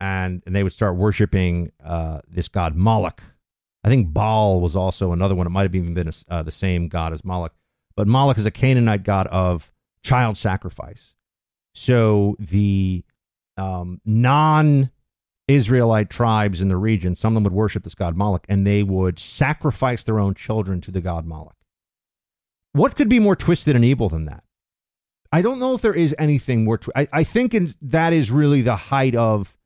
and 0.00 0.42
and 0.46 0.54
they 0.54 0.62
would 0.62 0.72
start 0.72 0.96
worshiping 0.96 1.72
uh, 1.84 2.20
this 2.28 2.48
god 2.48 2.74
Moloch. 2.76 3.22
I 3.84 3.88
think 3.88 4.12
Baal 4.12 4.60
was 4.60 4.76
also 4.76 5.12
another 5.12 5.34
one. 5.34 5.46
It 5.46 5.50
might 5.50 5.62
have 5.62 5.74
even 5.74 5.94
been 5.94 6.08
a, 6.08 6.12
uh, 6.28 6.42
the 6.42 6.50
same 6.50 6.88
god 6.88 7.12
as 7.12 7.24
Moloch, 7.24 7.54
but 7.96 8.08
Moloch 8.08 8.38
is 8.38 8.46
a 8.46 8.50
Canaanite 8.50 9.04
god 9.04 9.26
of 9.28 9.72
child 10.02 10.36
sacrifice. 10.36 11.14
So 11.74 12.36
the 12.38 13.04
um, 13.56 14.00
non 14.04 14.90
Israelite 15.46 16.10
tribes 16.10 16.60
in 16.60 16.68
the 16.68 16.76
region, 16.76 17.14
some 17.14 17.32
of 17.32 17.34
them 17.34 17.44
would 17.44 17.52
worship 17.52 17.84
this 17.84 17.94
god 17.94 18.16
Moloch, 18.16 18.44
and 18.48 18.66
they 18.66 18.82
would 18.82 19.18
sacrifice 19.18 20.04
their 20.04 20.20
own 20.20 20.34
children 20.34 20.80
to 20.82 20.90
the 20.90 21.00
god 21.00 21.24
Moloch. 21.26 21.56
What 22.72 22.96
could 22.96 23.08
be 23.08 23.18
more 23.18 23.36
twisted 23.36 23.74
and 23.74 23.84
evil 23.84 24.08
than 24.08 24.26
that? 24.26 24.44
I 25.32 25.42
don't 25.42 25.58
know 25.58 25.74
if 25.74 25.82
there 25.82 25.94
is 25.94 26.14
anything 26.18 26.64
more. 26.64 26.78
Tw- 26.78 26.90
I, 26.96 27.08
I 27.12 27.24
think 27.24 27.54
in, 27.54 27.74
that 27.82 28.12
is 28.12 28.30
really 28.30 28.62
the 28.62 28.76
height 28.76 29.14
of 29.14 29.56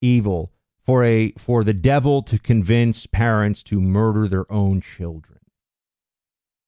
evil 0.00 0.52
for 0.84 1.02
a 1.04 1.32
for 1.32 1.64
the 1.64 1.72
devil 1.72 2.22
to 2.22 2.38
convince 2.38 3.06
parents 3.06 3.62
to 3.64 3.80
murder 3.80 4.28
their 4.28 4.50
own 4.52 4.80
children, 4.80 5.40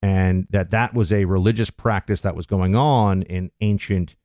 and 0.01 0.47
that 0.49 0.71
that 0.71 0.93
was 0.93 1.11
a 1.11 1.25
religious 1.25 1.69
practice 1.69 2.21
that 2.21 2.35
was 2.35 2.45
going 2.45 2.75
on 2.75 3.21
in 3.23 3.51
ancient 3.61 4.15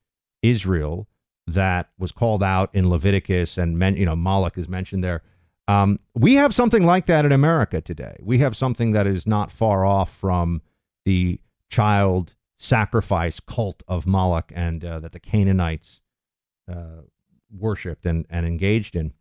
Israel 0.43 1.09
that 1.47 1.91
was 1.99 2.13
called 2.13 2.43
out 2.43 2.71
in 2.73 2.89
Leviticus, 2.89 3.59
and 3.59 3.79
men, 3.79 3.97
you 3.97 4.07
know 4.07 4.17
Moloch 4.17 4.57
is 4.57 4.69
mentioned 4.69 5.05
there. 5.05 5.23
Um, 5.69 6.01
we 6.15 6.35
have 6.35 6.55
something 6.55 6.85
like 6.85 7.07
that 7.07 7.25
in 7.25 7.33
America 7.33 7.81
today. 7.81 8.17
We 8.21 8.39
have 8.39 8.57
something 8.57 8.93
that 8.93 9.07
is 9.07 9.27
not 9.27 9.53
far 9.53 9.85
off 9.85 10.13
from 10.15 10.63
the 11.05 11.41
child 11.71 12.35
sacrifice 12.59 13.41
cult 13.41 13.83
of 13.89 14.07
Moloch 14.07 14.53
and 14.55 14.85
uh, 14.85 15.01
that 15.01 15.13
the 15.13 15.21
Canaanites 15.21 16.01
uh, 16.71 17.03
worshipped 17.57 18.07
and, 18.07 18.27
and 18.31 18.47
engaged 18.47 18.97
in. 18.97 19.13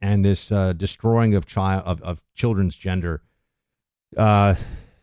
And 0.00 0.24
this 0.24 0.50
uh, 0.50 0.72
destroying 0.72 1.34
of 1.34 1.46
child 1.46 1.84
of, 1.86 2.02
of 2.02 2.22
children's 2.34 2.74
gender, 2.74 3.22
uh, 4.16 4.56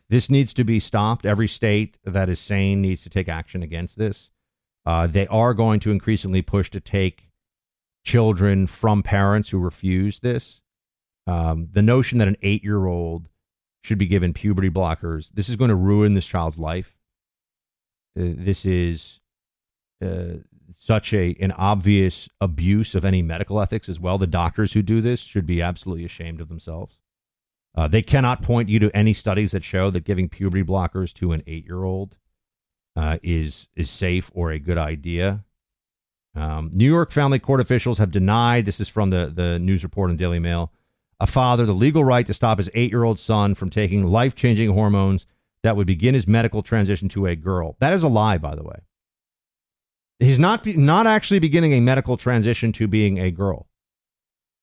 this 0.10 0.30
needs 0.30 0.54
to 0.56 0.64
be 0.64 0.80
stopped. 0.80 1.26
Every 1.26 1.48
state 1.48 1.98
that 2.04 2.30
is 2.30 2.40
sane 2.40 2.82
needs 2.82 3.04
to 3.04 3.10
take 3.10 3.30
action 3.30 3.64
against 3.64 3.98
this. 3.98 4.32
Uh, 4.86 5.08
they 5.08 5.28
are 5.28 5.54
going 5.54 5.80
to 5.82 5.92
increasingly 5.92 6.42
push 6.42 6.70
to 6.72 6.80
take 6.80 7.30
children 8.04 8.68
from 8.68 9.04
parents 9.04 9.50
who 9.50 9.60
refuse 9.60 10.20
this. 10.20 10.62
Um, 11.28 11.68
the 11.72 11.84
notion 11.84 12.18
that 12.18 12.28
an 12.28 12.38
eight 12.42 12.64
year 12.64 12.88
old 12.88 13.30
should 13.84 13.98
be 13.98 14.08
given 14.08 14.34
puberty 14.34 14.70
blockers. 14.70 15.32
This 15.34 15.48
is 15.48 15.56
going 15.56 15.70
to 15.70 15.76
ruin 15.76 16.14
this 16.14 16.26
child's 16.26 16.58
life. 16.58 16.96
Uh, 18.20 18.34
this 18.36 18.66
is 18.66 19.20
uh, 20.04 20.40
such 20.72 21.14
a 21.14 21.36
an 21.40 21.52
obvious 21.54 22.30
abuse 22.42 22.96
of 22.96 23.06
any 23.06 23.22
medical 23.22 23.60
ethics 23.62 23.90
as 23.90 24.00
well. 24.00 24.18
The 24.18 24.28
doctors 24.28 24.74
who 24.74 24.82
do 24.82 25.02
this 25.02 25.20
should 25.20 25.46
be 25.46 25.62
absolutely 25.62 26.06
ashamed 26.06 26.42
of 26.42 26.50
themselves. 26.50 27.00
Uh, 27.76 27.88
they 27.88 28.02
cannot 28.02 28.42
point 28.42 28.70
you 28.70 28.80
to 28.80 28.92
any 28.96 29.14
studies 29.14 29.52
that 29.52 29.64
show 29.64 29.90
that 29.90 30.04
giving 30.04 30.28
puberty 30.28 30.64
blockers 30.64 31.14
to 31.14 31.32
an 31.32 31.44
eight 31.48 31.66
year 31.66 31.84
old 31.84 32.18
uh, 32.96 33.18
is 33.24 33.68
is 33.76 33.90
safe 33.90 34.32
or 34.34 34.52
a 34.52 34.60
good 34.60 34.78
idea. 34.78 35.44
Um, 36.36 36.70
New 36.74 36.90
York 36.90 37.12
family 37.12 37.40
court 37.40 37.60
officials 37.60 37.98
have 37.98 38.12
denied. 38.12 38.66
This 38.66 38.80
is 38.80 38.90
from 38.90 39.10
the 39.10 39.32
the 39.34 39.60
news 39.60 39.84
report 39.84 40.12
in 40.12 40.18
Daily 40.18 40.40
Mail 40.40 40.72
a 41.20 41.28
father 41.28 41.66
the 41.66 41.74
legal 41.74 42.04
right 42.04 42.26
to 42.26 42.34
stop 42.34 42.58
his 42.58 42.70
eight 42.74 42.92
year 42.92 43.04
old 43.04 43.20
son 43.20 43.56
from 43.56 43.70
taking 43.70 44.04
life 44.08 44.36
changing 44.36 44.72
hormones 44.72 45.26
that 45.64 45.76
would 45.76 45.88
begin 45.88 46.14
his 46.14 46.28
medical 46.28 46.64
transition 46.64 47.10
to 47.10 47.26
a 47.26 47.36
girl. 47.36 47.76
That 47.80 47.94
is 47.94 48.04
a 48.04 48.08
lie, 48.08 48.38
by 48.38 48.56
the 48.56 48.64
way. 48.64 48.80
He's 50.20 50.40
not, 50.40 50.66
not 50.66 51.08
actually 51.08 51.40
beginning 51.40 51.74
a 51.74 51.80
medical 51.80 52.18
transition 52.18 52.72
to 52.74 52.88
being 52.88 53.20
a 53.20 53.32
girl, 53.32 53.68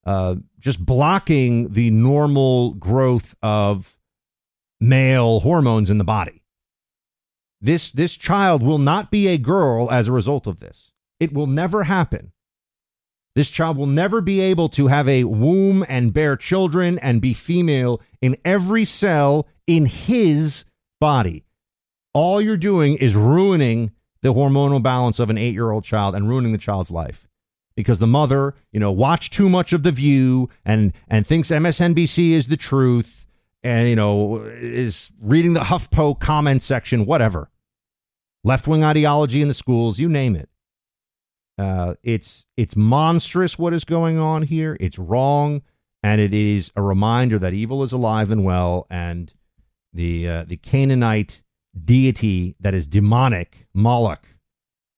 uh, 0.05 0.37
just 0.59 0.85
blocking 0.85 1.73
the 1.73 1.91
normal 1.91 2.75
growth 2.75 3.35
of 3.43 3.97
male 4.81 5.41
hormones 5.41 5.89
in 5.89 5.99
the 5.99 6.05
body. 6.05 6.43
This, 7.63 7.91
this 7.91 8.15
child 8.15 8.63
will 8.63 8.79
not 8.79 9.11
be 9.11 9.29
a 9.29 9.39
girl 9.39 9.91
as 9.91 10.09
a 10.09 10.13
result 10.13 10.47
of 10.47 10.61
this. 10.61 10.93
It 11.19 11.33
will 11.33 11.47
never 11.47 11.85
happen. 11.85 12.33
This 13.35 13.49
child 13.51 13.77
will 13.77 13.87
never 13.87 14.21
be 14.21 14.41
able 14.41 14.69
to 14.71 14.87
have 14.87 15.09
a 15.09 15.25
womb 15.25 15.85
and 15.89 16.13
bear 16.13 16.37
children 16.37 16.99
and 16.99 17.21
be 17.21 17.35
female 17.35 18.01
in 18.21 18.37
every 18.45 18.85
cell 18.85 19.47
in 19.67 19.87
his 19.87 20.65
body. 21.01 21.45
All 22.15 22.41
you're 22.41 22.57
doing 22.57 22.97
is 22.97 23.15
ruining 23.15 23.93
the 24.27 24.35
hormonal 24.35 24.83
balance 24.83 25.21
of 25.21 25.31
an 25.31 25.39
eight 25.39 25.55
year 25.55 25.71
old 25.71 25.85
child 25.85 26.17
and 26.17 26.29
ruining 26.29 26.51
the 26.51 26.59
child's 26.59 26.91
life 26.91 27.29
because 27.77 28.01
the 28.01 28.09
mother, 28.09 28.57
you 28.73 28.81
know, 28.81 28.91
watched 28.91 29.33
too 29.33 29.49
much 29.49 29.73
of 29.73 29.85
The 29.85 29.93
View 29.93 30.51
and, 30.65 30.93
and 31.07 31.25
thinks 31.25 31.51
MSNBC 31.51 32.33
is 32.33 32.49
the 32.49 32.57
truth 32.57 33.25
and, 33.63 33.89
you 33.89 33.95
know, 33.95 34.39
is 34.39 35.13
reading 35.21 35.53
the 35.53 35.61
HuffPo 35.61 36.19
comment 36.19 36.61
section, 36.63 37.07
whatever. 37.07 37.51
Left 38.43 38.67
wing 38.67 38.83
ideology 38.83 39.43
in 39.43 39.49
the 39.49 39.55
schools, 39.55 40.01
you 40.01 40.09
name 40.09 40.35
it. 40.35 40.49
Uh, 41.57 41.95
it's 42.03 42.45
it's 42.57 42.77
monstrous 42.77 43.59
what 43.59 43.73
is 43.73 43.85
going 43.85 44.19
on 44.19 44.43
here. 44.43 44.77
It's 44.79 44.99
wrong, 44.99 45.63
and 46.03 46.21
it 46.21 46.35
is 46.35 46.71
a 46.77 46.83
reminder 46.83 47.39
that 47.39 47.55
evil 47.55 47.83
is 47.83 47.93
alive 47.93 48.31
and 48.31 48.45
well, 48.45 48.87
and 48.91 49.33
the 49.93 50.29
uh, 50.29 50.45
the 50.45 50.59
Canaanite 50.59 51.41
deity 51.85 52.57
that 52.61 52.75
is 52.75 52.87
demonic, 52.87 53.67
Moloch, 53.75 54.27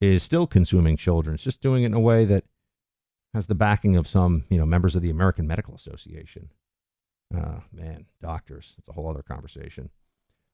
is 0.01 0.23
still 0.23 0.47
consuming 0.47 0.97
children. 0.97 1.35
It's 1.35 1.45
just 1.45 1.61
doing 1.61 1.83
it 1.83 1.87
in 1.87 1.95
a 1.95 2.01
way 2.01 2.25
that 2.25 2.45
has 3.35 3.47
the 3.47 3.55
backing 3.55 3.97
of 3.97 4.07
some, 4.07 4.45
you 4.49 4.59
know, 4.59 4.67
members 4.67 4.97
of 4.97 5.03
the 5.03 5.11
American 5.11 5.47
Medical 5.47 5.75
Association. 5.75 6.51
Oh, 7.35 7.63
man, 7.73 8.07
doctors. 8.23 8.75
It's 8.79 8.89
a 8.89 8.93
whole 8.93 9.11
other 9.11 9.23
conversation. 9.23 9.91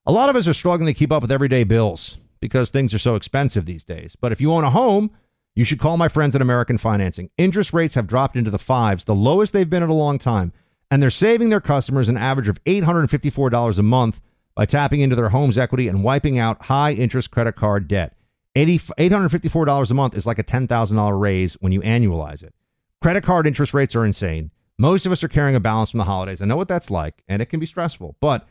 A 0.07 0.13
lot 0.13 0.29
of 0.29 0.37
us 0.37 0.49
are 0.49 0.55
struggling 0.55 0.93
to 0.93 0.99
keep 0.99 1.13
up 1.13 1.23
with 1.23 1.31
everyday 1.31 1.65
bills 1.65 2.19
because 2.41 2.71
things 2.71 2.93
are 2.93 2.99
so 2.99 3.15
expensive 3.15 3.65
these 3.65 3.85
days. 3.85 4.17
But 4.21 4.33
if 4.33 4.41
you 4.41 4.53
own 4.53 4.65
a 4.65 4.71
home, 4.71 5.11
you 5.55 5.65
should 5.65 5.79
call 5.79 5.97
my 5.97 6.09
friends 6.09 6.35
at 6.35 6.43
American 6.43 6.79
Financing. 6.79 7.31
Interest 7.39 7.73
rates 7.73 7.95
have 7.95 8.09
dropped 8.09 8.37
into 8.37 8.51
the 8.51 8.59
fives, 8.59 9.05
the 9.05 9.15
lowest 9.15 9.53
they've 9.53 9.71
been 9.71 9.85
in 9.85 9.89
a 9.89 9.95
long 9.95 10.19
time, 10.19 10.53
and 10.91 11.01
they're 11.01 11.11
saving 11.11 11.49
their 11.49 11.61
customers 11.61 12.09
an 12.09 12.17
average 12.17 12.49
of 12.49 12.63
$854 12.65 13.79
a 13.79 13.83
month 13.83 14.21
by 14.55 14.67
tapping 14.67 15.01
into 15.01 15.17
their 15.17 15.31
home's 15.31 15.59
equity 15.59 15.89
and 15.89 16.05
wiping 16.05 16.39
out 16.39 16.67
high 16.67 16.93
interest 16.93 17.31
credit 17.31 17.57
card 17.57 17.89
debt. 17.89 18.17
$854 18.57 19.91
a 19.91 19.95
month 19.95 20.15
is 20.15 20.27
like 20.27 20.39
a 20.39 20.45
$10,000 20.45 21.21
raise 21.21 21.55
when 21.55 21.73
you 21.73 21.81
annualize 21.81 22.43
it. 22.43 22.55
Credit 23.03 23.25
card 23.25 23.47
interest 23.47 23.75
rates 23.75 23.97
are 23.97 24.05
insane. 24.05 24.51
Most 24.79 25.07
of 25.07 25.13
us 25.13 25.23
are 25.23 25.29
carrying 25.29 25.57
a 25.57 25.61
balance 25.61 25.91
from 25.91 25.99
the 25.99 26.05
holidays. 26.05 26.41
I 26.41 26.47
know 26.47 26.57
what 26.57 26.69
that's 26.69 26.91
like, 26.91 27.23
and 27.29 27.43
it 27.43 27.47
can 27.47 27.61
be 27.61 27.67
stressful, 27.67 28.17
but 28.21 28.49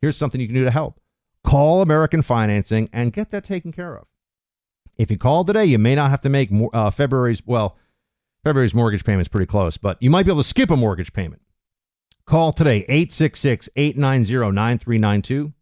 here's 0.00 0.16
something 0.16 0.40
you 0.40 0.46
can 0.46 0.56
do 0.56 0.64
to 0.64 0.70
help. 0.70 1.00
Call 1.44 1.82
American 1.82 2.22
Financing 2.22 2.88
and 2.92 3.12
get 3.12 3.30
that 3.30 3.44
taken 3.44 3.72
care 3.72 3.96
of. 3.96 4.06
If 4.96 5.10
you 5.10 5.18
call 5.18 5.44
today, 5.44 5.64
you 5.64 5.78
may 5.78 5.94
not 5.94 6.10
have 6.10 6.20
to 6.22 6.28
make 6.28 6.50
uh, 6.72 6.90
February's, 6.90 7.42
well, 7.46 7.76
February's 8.44 8.74
mortgage 8.74 9.04
payment 9.04 9.22
is 9.22 9.28
pretty 9.28 9.46
close, 9.46 9.76
but 9.76 9.96
you 10.00 10.10
might 10.10 10.26
be 10.26 10.32
able 10.32 10.42
to 10.42 10.48
skip 10.48 10.70
a 10.70 10.76
mortgage 10.76 11.12
payment. 11.12 11.42
Call 12.32 12.52
today, 12.54 12.78
866 12.88 13.68
890 13.76 14.54
9392. 14.54 15.52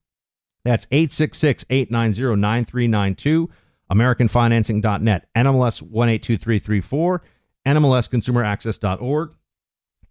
That's 0.64 0.86
866 0.92 1.64
890 1.68 2.40
9392. 2.40 3.50
AmericanFinancing.net, 3.90 5.26
NMLS 5.34 5.82
182334, 5.82 7.22
NMLSConsumerAccess.org. 7.66 9.34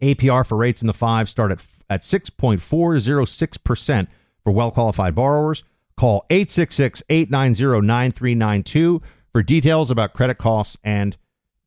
APR 0.01 0.45
for 0.45 0.57
rates 0.57 0.81
in 0.81 0.87
the 0.87 0.93
five 0.93 1.29
start 1.29 1.53
at, 1.53 1.65
at 1.89 2.01
6.406% 2.01 4.07
for 4.43 4.51
well 4.51 4.71
qualified 4.71 5.15
borrowers. 5.15 5.63
Call 5.95 6.25
866 6.29 7.03
890 7.07 7.87
9392 7.87 9.01
for 9.31 9.41
details 9.41 9.91
about 9.91 10.11
credit 10.11 10.37
costs 10.37 10.75
and 10.83 11.15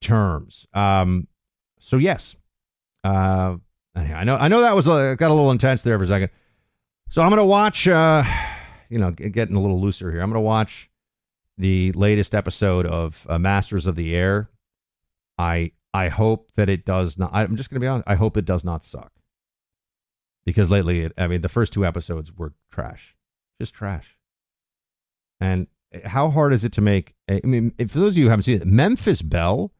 terms. 0.03 0.67
Um, 0.75 1.29
so, 1.81 1.97
yes. 1.97 2.37
Uh, 3.03 3.57
I 3.95 4.25
know 4.25 4.37
I 4.37 4.49
know 4.49 4.61
that 4.61 4.75
was 4.75 4.87
a, 4.87 5.17
got 5.17 5.31
a 5.31 5.35
little 5.35 5.51
intense 5.51 5.83
there 5.83 5.99
for 5.99 6.05
a 6.05 6.07
second. 6.07 6.31
So, 7.11 7.21
I'm 7.23 7.31
to 7.37 7.45
watch, 7.45 7.87
uh, 7.87 8.25
you 8.89 8.99
know, 8.99 9.11
getting 9.11 9.55
a 9.57 9.61
little 9.61 9.81
looser 9.81 10.11
here. 10.11 10.21
I'm 10.21 10.33
to 10.33 10.41
watch 10.41 10.89
the 11.59 11.93
latest 11.93 12.35
episode 12.35 12.87
of 12.87 13.27
uh, 13.29 13.39
Masters 13.39 13.87
of 13.87 13.95
the 13.97 14.15
Air. 14.15 14.49
I 15.39 15.73
I 15.93 16.09
hope 16.09 16.51
that 16.57 16.69
it 16.69 16.85
does 16.85 17.19
not. 17.19 17.31
I'm 17.35 17.57
just 17.57 17.71
to 17.71 17.81
be 17.81 17.87
honest. 17.87 18.09
I 18.09 18.15
hope 18.15 18.37
it 18.37 18.45
does 18.45 18.65
not 18.65 18.83
suck. 18.85 19.13
Because 20.45 20.71
lately, 20.71 21.03
it, 21.03 21.13
I 21.17 21.29
mean, 21.29 21.41
the 21.41 21.49
first 21.49 21.73
two 21.73 21.87
episodes 21.87 22.33
were 22.37 22.53
trash, 22.71 23.15
just 23.61 23.75
trash. 23.75 24.17
And 25.41 25.67
how 26.05 26.31
hard 26.31 26.53
is 26.53 26.65
it 26.65 26.73
to 26.73 26.81
make? 26.81 27.15
I 27.29 27.41
mean, 27.45 27.73
for 27.89 27.99
those 27.99 28.15
of 28.15 28.19
you 28.19 28.25
who 28.25 28.31
haven't 28.31 28.45
seen 28.45 28.61
it, 28.61 28.67
Memphis 28.67 29.23
Belle, 29.23 29.73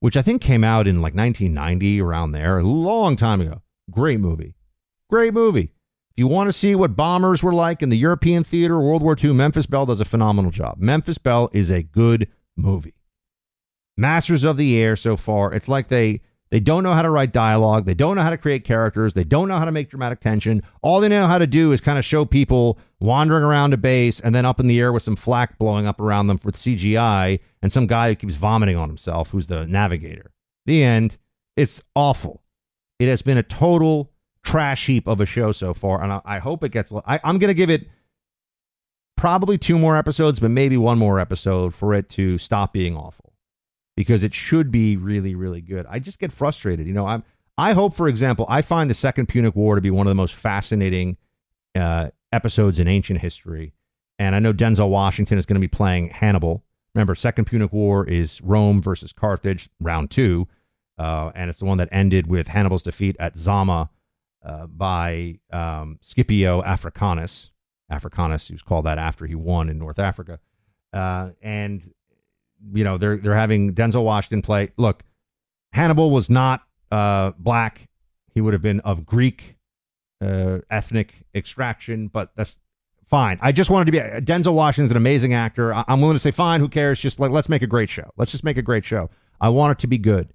which 0.00 0.16
I 0.16 0.22
think 0.22 0.42
came 0.42 0.64
out 0.64 0.86
in 0.86 1.00
like 1.00 1.14
1990, 1.14 2.00
around 2.00 2.32
there, 2.32 2.58
a 2.58 2.64
long 2.64 3.16
time 3.16 3.40
ago. 3.40 3.62
Great 3.90 4.20
movie, 4.20 4.54
great 5.08 5.32
movie. 5.32 5.72
If 6.10 6.18
you 6.18 6.26
want 6.26 6.48
to 6.48 6.52
see 6.52 6.74
what 6.74 6.96
bombers 6.96 7.42
were 7.42 7.52
like 7.52 7.82
in 7.82 7.88
the 7.88 7.96
European 7.96 8.42
theater, 8.42 8.80
World 8.80 9.02
War 9.02 9.16
II, 9.22 9.32
Memphis 9.32 9.66
Belle 9.66 9.86
does 9.86 10.00
a 10.00 10.04
phenomenal 10.04 10.50
job. 10.50 10.76
Memphis 10.78 11.18
Belle 11.18 11.48
is 11.52 11.70
a 11.70 11.82
good 11.82 12.28
movie. 12.56 12.94
Masters 13.96 14.44
of 14.44 14.56
the 14.56 14.76
Air 14.76 14.96
so 14.96 15.16
far, 15.16 15.52
it's 15.54 15.68
like 15.68 15.88
they 15.88 16.20
they 16.50 16.60
don't 16.60 16.82
know 16.82 16.92
how 16.92 17.02
to 17.02 17.10
write 17.10 17.32
dialogue, 17.32 17.86
they 17.86 17.94
don't 17.94 18.16
know 18.16 18.22
how 18.22 18.30
to 18.30 18.38
create 18.38 18.64
characters, 18.64 19.14
they 19.14 19.24
don't 19.24 19.48
know 19.48 19.58
how 19.58 19.64
to 19.64 19.72
make 19.72 19.90
dramatic 19.90 20.20
tension. 20.20 20.62
All 20.82 21.00
they 21.00 21.08
know 21.08 21.26
how 21.26 21.38
to 21.38 21.46
do 21.46 21.72
is 21.72 21.80
kind 21.80 21.98
of 21.98 22.04
show 22.04 22.24
people 22.24 22.78
wandering 22.98 23.44
around 23.44 23.72
a 23.72 23.76
base 23.76 24.20
and 24.20 24.34
then 24.34 24.44
up 24.44 24.60
in 24.60 24.66
the 24.66 24.80
air 24.80 24.92
with 24.92 25.02
some 25.02 25.16
flak 25.16 25.58
blowing 25.58 25.86
up 25.86 26.00
around 26.00 26.26
them 26.26 26.38
for 26.38 26.50
CGI 26.50 27.40
and 27.62 27.72
some 27.72 27.86
guy 27.86 28.08
who 28.08 28.16
keeps 28.16 28.34
vomiting 28.34 28.76
on 28.76 28.88
himself 28.88 29.30
who's 29.30 29.46
the 29.46 29.66
navigator. 29.66 30.32
The 30.66 30.82
end. 30.82 31.18
It's 31.56 31.82
awful. 31.94 32.42
It 32.98 33.08
has 33.08 33.22
been 33.22 33.38
a 33.38 33.42
total 33.42 34.10
trash 34.42 34.86
heap 34.86 35.06
of 35.06 35.20
a 35.20 35.26
show 35.26 35.52
so 35.52 35.74
far, 35.74 36.02
and 36.02 36.12
I, 36.12 36.20
I 36.24 36.38
hope 36.38 36.64
it 36.64 36.70
gets. 36.70 36.92
I, 37.06 37.20
I'm 37.24 37.38
going 37.38 37.48
to 37.48 37.54
give 37.54 37.70
it 37.70 37.88
probably 39.16 39.58
two 39.58 39.78
more 39.78 39.96
episodes, 39.96 40.40
but 40.40 40.50
maybe 40.50 40.76
one 40.76 40.98
more 40.98 41.20
episode 41.20 41.74
for 41.74 41.94
it 41.94 42.08
to 42.10 42.38
stop 42.38 42.72
being 42.72 42.96
awful, 42.96 43.29
because 43.96 44.22
it 44.22 44.34
should 44.34 44.70
be 44.70 44.96
really, 44.96 45.34
really 45.34 45.60
good. 45.60 45.86
I 45.88 45.98
just 45.98 46.18
get 46.18 46.32
frustrated. 46.32 46.86
You 46.86 46.94
know, 46.94 47.06
I'm. 47.06 47.24
I 47.58 47.72
hope, 47.72 47.94
for 47.94 48.08
example, 48.08 48.46
I 48.48 48.62
find 48.62 48.88
the 48.88 48.94
Second 48.94 49.26
Punic 49.26 49.54
War 49.54 49.74
to 49.74 49.82
be 49.82 49.90
one 49.90 50.06
of 50.06 50.10
the 50.10 50.14
most 50.14 50.34
fascinating 50.34 51.18
uh, 51.74 52.08
episodes 52.32 52.78
in 52.78 52.88
ancient 52.88 53.20
history, 53.20 53.74
and 54.18 54.34
I 54.34 54.38
know 54.38 54.52
Denzel 54.52 54.88
Washington 54.88 55.36
is 55.36 55.44
going 55.44 55.56
to 55.56 55.60
be 55.60 55.68
playing 55.68 56.08
Hannibal. 56.08 56.64
Remember, 56.94 57.14
Second 57.14 57.44
Punic 57.44 57.72
War 57.72 58.08
is 58.08 58.40
Rome 58.40 58.80
versus 58.80 59.12
Carthage, 59.12 59.68
round 59.78 60.10
two, 60.10 60.48
uh, 60.98 61.30
and 61.34 61.50
it's 61.50 61.58
the 61.58 61.66
one 61.66 61.78
that 61.78 61.88
ended 61.92 62.26
with 62.26 62.48
Hannibal's 62.48 62.82
defeat 62.82 63.16
at 63.20 63.36
Zama 63.36 63.90
uh, 64.44 64.66
by 64.66 65.38
um, 65.52 65.98
Scipio 66.00 66.62
Africanus. 66.62 67.50
Africanus, 67.90 68.48
he 68.48 68.54
was 68.54 68.62
called 68.62 68.86
that 68.86 68.98
after 68.98 69.26
he 69.26 69.34
won 69.34 69.68
in 69.68 69.78
North 69.78 69.98
Africa. 69.98 70.38
Uh, 70.92 71.30
and 71.42 71.92
you 72.72 72.84
know 72.84 72.98
they're 72.98 73.16
they're 73.16 73.34
having 73.34 73.74
Denzel 73.74 74.04
Washington 74.04 74.42
play. 74.42 74.70
Look, 74.76 75.02
Hannibal 75.72 76.10
was 76.10 76.30
not 76.30 76.62
uh, 76.90 77.32
black; 77.38 77.88
he 78.34 78.40
would 78.40 78.52
have 78.52 78.62
been 78.62 78.80
of 78.80 79.06
Greek 79.06 79.56
uh, 80.20 80.58
ethnic 80.70 81.14
extraction, 81.34 82.08
but 82.08 82.30
that's 82.36 82.58
fine. 83.04 83.38
I 83.40 83.52
just 83.52 83.70
wanted 83.70 83.86
to 83.86 83.92
be 83.92 83.98
Denzel 83.98 84.54
Washington's 84.54 84.90
an 84.90 84.96
amazing 84.96 85.34
actor. 85.34 85.74
I, 85.74 85.84
am 85.88 86.00
willing 86.00 86.16
to 86.16 86.20
say 86.20 86.30
fine. 86.30 86.60
Who 86.60 86.68
cares? 86.68 87.00
Just 87.00 87.20
like 87.20 87.30
let's 87.30 87.48
make 87.48 87.62
a 87.62 87.66
great 87.66 87.90
show. 87.90 88.10
Let's 88.16 88.30
just 88.30 88.44
make 88.44 88.56
a 88.56 88.62
great 88.62 88.84
show. 88.84 89.10
I 89.40 89.48
want 89.48 89.72
it 89.72 89.78
to 89.80 89.86
be 89.86 89.98
good. 89.98 90.32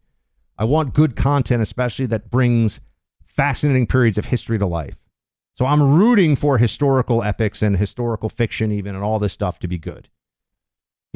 I 0.58 0.64
want 0.64 0.94
good 0.94 1.16
content, 1.16 1.62
especially 1.62 2.06
that 2.08 2.32
brings 2.32 2.80
fascinating 3.26 3.88
periods 3.88 4.18
of 4.18 4.26
history 4.26 4.58
to 4.58 4.66
life. 4.66 4.96
So 5.56 5.66
I'm 5.66 5.98
rooting 5.98 6.36
for 6.36 6.58
historical 6.58 7.24
epics 7.24 7.62
and 7.62 7.78
historical 7.78 8.30
fiction, 8.30 8.72
even, 8.72 8.96
and 8.96 9.04
all 9.04 9.20
this 9.20 9.34
stuff 9.34 9.60
to 9.60 9.68
be 9.68 9.78
good 9.78 10.10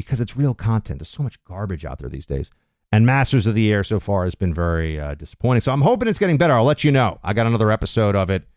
because 0.04 0.20
it's 0.20 0.36
real 0.36 0.54
content. 0.54 0.98
There's 0.98 1.08
so 1.08 1.22
much 1.22 1.42
garbage 1.44 1.84
out 1.84 1.98
there 1.98 2.08
these 2.08 2.26
days. 2.26 2.50
And 2.92 3.06
Masters 3.06 3.46
of 3.46 3.54
the 3.54 3.72
Air 3.72 3.84
so 3.84 4.00
far 4.00 4.24
has 4.24 4.34
been 4.34 4.52
very 4.52 4.98
uh, 4.98 5.14
disappointing. 5.14 5.60
So 5.60 5.72
I'm 5.72 5.82
hoping 5.82 6.08
it's 6.08 6.18
getting 6.18 6.38
better. 6.38 6.54
I'll 6.54 6.64
let 6.64 6.82
you 6.82 6.90
know. 6.90 7.20
I 7.22 7.32
got 7.32 7.46
another 7.46 7.70
episode 7.70 8.16
of 8.16 8.30
it, 8.30 8.48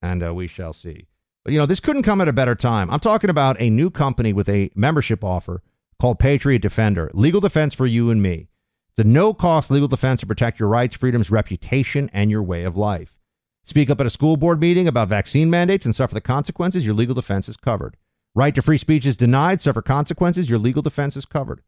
and 0.00 0.24
uh, 0.24 0.32
we 0.32 0.46
shall 0.46 0.72
see. 0.72 1.06
But, 1.44 1.52
you 1.52 1.58
know, 1.58 1.66
this 1.66 1.80
couldn't 1.80 2.02
come 2.04 2.22
at 2.22 2.28
a 2.28 2.32
better 2.32 2.54
time. 2.54 2.90
I'm 2.90 3.00
talking 3.00 3.28
about 3.28 3.60
a 3.60 3.68
new 3.68 3.90
company 3.90 4.32
with 4.32 4.48
a 4.48 4.70
membership 4.74 5.22
offer 5.22 5.62
called 6.00 6.18
Patriot 6.18 6.60
Defender, 6.60 7.10
legal 7.12 7.40
defense 7.40 7.74
for 7.74 7.86
you 7.86 8.10
and 8.10 8.22
me. 8.22 8.48
It's 8.90 9.00
a 9.00 9.04
no 9.04 9.34
cost 9.34 9.70
legal 9.70 9.88
defense 9.88 10.20
to 10.20 10.26
protect 10.26 10.58
your 10.58 10.68
rights, 10.68 10.96
freedoms, 10.96 11.30
reputation, 11.30 12.08
and 12.12 12.30
your 12.30 12.42
way 12.42 12.64
of 12.64 12.76
life. 12.76 13.18
Speak 13.66 13.90
up 13.90 14.00
at 14.00 14.06
a 14.06 14.10
school 14.10 14.36
board 14.36 14.60
meeting 14.60 14.86
about 14.88 15.08
vaccine 15.08 15.50
mandates 15.50 15.84
and 15.84 15.94
suffer 15.94 16.14
the 16.14 16.20
consequences, 16.20 16.86
your 16.86 16.94
legal 16.94 17.14
defense 17.14 17.48
is 17.48 17.56
covered. 17.56 17.96
Right 18.34 18.54
to 18.54 18.62
free 18.62 18.78
speech 18.78 19.06
is 19.06 19.16
denied, 19.16 19.60
suffer 19.60 19.80
consequences, 19.80 20.50
your 20.50 20.58
legal 20.58 20.82
defense 20.82 21.16
is 21.16 21.24
covered. 21.24 21.62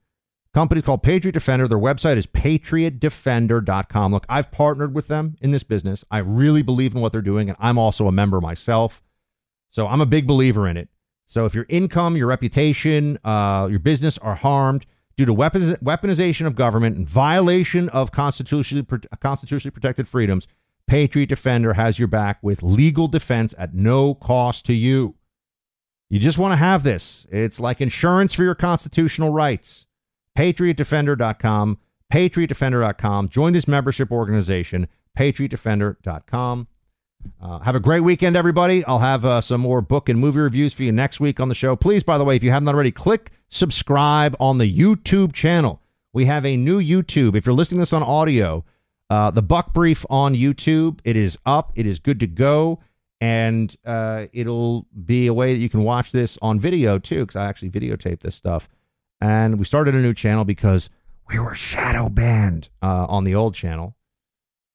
Company 0.53 0.83
called 0.83 1.03
Patriot 1.03 1.33
Defender. 1.33 1.69
Their 1.69 1.79
website 1.79 2.17
is 2.17 2.27
patriotdefender.com. 2.27 4.13
Look, 4.13 4.27
I've 4.29 4.51
partnered 4.51 4.95
with 4.95 5.07
them 5.07 5.37
in 5.41 5.51
this 5.51 5.63
business. 5.63 6.03
I 6.11 6.19
really 6.19 6.63
believe 6.63 6.95
in 6.95 7.03
what 7.03 7.13
they're 7.13 7.21
doing, 7.21 7.49
and 7.49 7.59
I'm 7.61 7.79
also 7.79 8.07
a 8.07 8.13
member 8.13 8.41
myself. 8.41 9.03
So 9.71 9.87
I'm 9.87 10.01
a 10.01 10.07
big 10.07 10.27
believer 10.27 10.67
in 10.67 10.77
it. 10.77 10.89
So 11.27 11.45
if 11.45 11.55
your 11.55 11.67
income, 11.69 12.17
your 12.17 12.29
reputation, 12.29 13.19
uh, 13.23 13.67
your 13.69 13.81
business 13.81 14.17
are 14.19 14.35
harmed, 14.35 14.87
due 15.17 15.27
to 15.27 15.35
weaponization 15.35 16.47
of 16.47 16.55
government 16.55 16.97
and 16.97 17.09
violation 17.09 17.89
of 17.91 18.13
constitutionally, 18.13 18.87
constitutionally 19.21 19.73
protected 19.73 20.09
freedoms, 20.09 20.47
Patriot 20.87 21.27
Defender 21.27 21.75
has 21.75 21.99
your 21.99 22.09
back 22.09 22.39
with 22.43 22.63
legal 22.63 23.09
defense 23.09 23.55
at 23.59 23.75
no 23.75 24.15
cost 24.15 24.65
to 24.67 24.73
you. 24.73 25.16
You 26.09 26.19
just 26.21 26.39
want 26.39 26.53
to 26.53 26.57
have 26.57 26.83
this. 26.83 27.27
It's 27.31 27.59
like 27.59 27.81
insurance 27.81 28.33
for 28.33 28.45
your 28.45 28.55
constitutional 28.55 29.33
rights. 29.33 29.87
PatriotDefender.com, 30.39 31.79
PatriotDefender.com. 32.13 33.29
Join 33.29 33.53
this 33.53 33.67
membership 33.67 34.13
organization, 34.13 34.87
PatriotDefender.com. 35.19 36.69
Uh, 37.41 37.59
have 37.61 37.75
a 37.75 37.81
great 37.81 38.01
weekend, 38.01 38.37
everybody. 38.37 38.85
I'll 38.85 39.01
have 39.01 39.25
uh, 39.25 39.41
some 39.41 39.63
more 39.63 39.81
book 39.81 40.09
and 40.09 40.19
movie 40.21 40.39
reviews 40.39 40.73
for 40.73 40.85
you 40.85 40.93
next 40.93 41.19
week 41.19 41.41
on 41.41 41.49
the 41.49 41.55
show. 41.55 41.75
Please, 41.75 42.05
by 42.05 42.19
the 42.19 42.25
way, 42.25 42.37
if 42.37 42.45
you 42.45 42.51
haven't 42.51 42.69
already, 42.69 42.93
click 42.93 43.33
subscribe 43.49 44.37
on 44.39 44.59
the 44.59 44.73
YouTube 44.73 45.33
channel. 45.33 45.81
We 46.13 46.27
have 46.27 46.47
a 46.47 46.57
new 46.57 46.81
YouTube. 46.81 47.35
If 47.35 47.47
you're 47.47 47.55
listening 47.55 47.81
this 47.81 47.93
on 47.93 48.03
audio, 48.03 48.65
Uh, 49.09 49.31
the 49.31 49.43
Buck 49.43 49.73
Brief 49.73 50.05
on 50.11 50.35
YouTube. 50.35 50.99
It 51.05 51.17
is 51.17 51.39
up. 51.47 51.71
It 51.77 51.87
is 51.87 52.01
good 52.01 52.19
to 52.21 52.27
go. 52.27 52.81
And 53.21 53.75
uh, 53.85 54.27
it'll 54.33 54.87
be 55.05 55.27
a 55.27 55.35
way 55.35 55.55
that 55.55 55.59
you 55.59 55.71
can 55.71 55.83
watch 55.83 56.13
this 56.13 56.39
on 56.43 56.61
video 56.61 56.99
too, 56.99 57.21
because 57.21 57.37
I 57.37 57.47
actually 57.47 57.71
videotape 57.71 58.21
this 58.21 58.35
stuff. 58.35 58.69
And 59.21 59.59
we 59.59 59.65
started 59.65 59.95
a 59.95 60.01
new 60.01 60.13
channel 60.13 60.45
because 60.45 60.91
we 61.29 61.39
were 61.39 61.55
shadow 61.55 62.09
banned 62.09 62.69
uh, 62.83 63.07
on 63.09 63.25
the 63.25 63.35
old 63.35 63.55
channel. 63.55 63.97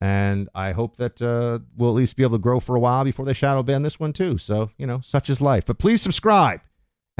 And 0.04 0.50
I 0.56 0.72
hope 0.72 0.98
that 0.98 1.22
uh, 1.22 1.60
we'll 1.78 1.92
at 1.92 1.96
least 1.96 2.16
be 2.16 2.24
able 2.24 2.38
to 2.38 2.42
grow 2.42 2.60
for 2.60 2.76
a 2.76 2.80
while 2.80 3.04
before 3.04 3.26
they 3.26 3.34
shadow 3.34 3.62
ban 3.62 3.84
this 3.84 4.00
one 4.00 4.14
too. 4.14 4.40
So, 4.40 4.72
you 4.78 4.88
know, 4.88 5.02
such 5.02 5.30
is 5.30 5.40
life. 5.42 5.66
But 5.66 5.78
please 5.78 6.02
subscribe 6.02 6.62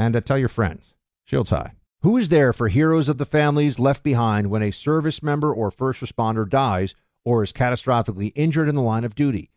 and 0.00 0.16
uh, 0.16 0.20
tell 0.20 0.38
your 0.38 0.48
friends. 0.48 0.92
Shields 1.24 1.50
high. 1.50 1.74
Who 2.02 2.16
is 2.16 2.30
there 2.30 2.52
for 2.52 2.66
heroes 2.66 3.08
of 3.08 3.18
the 3.18 3.24
families 3.24 3.78
left 3.78 4.02
behind 4.02 4.50
when 4.50 4.62
a 4.62 4.72
service 4.72 5.22
member 5.22 5.54
or 5.54 5.70
first 5.70 6.00
responder 6.00 6.48
dies 6.48 6.96
or 7.24 7.44
is 7.44 7.52
catastrophically 7.52 8.32
injured 8.34 8.68
in 8.68 8.74
the 8.74 8.82
line 8.82 9.04
of 9.04 9.14
duty? 9.14 9.52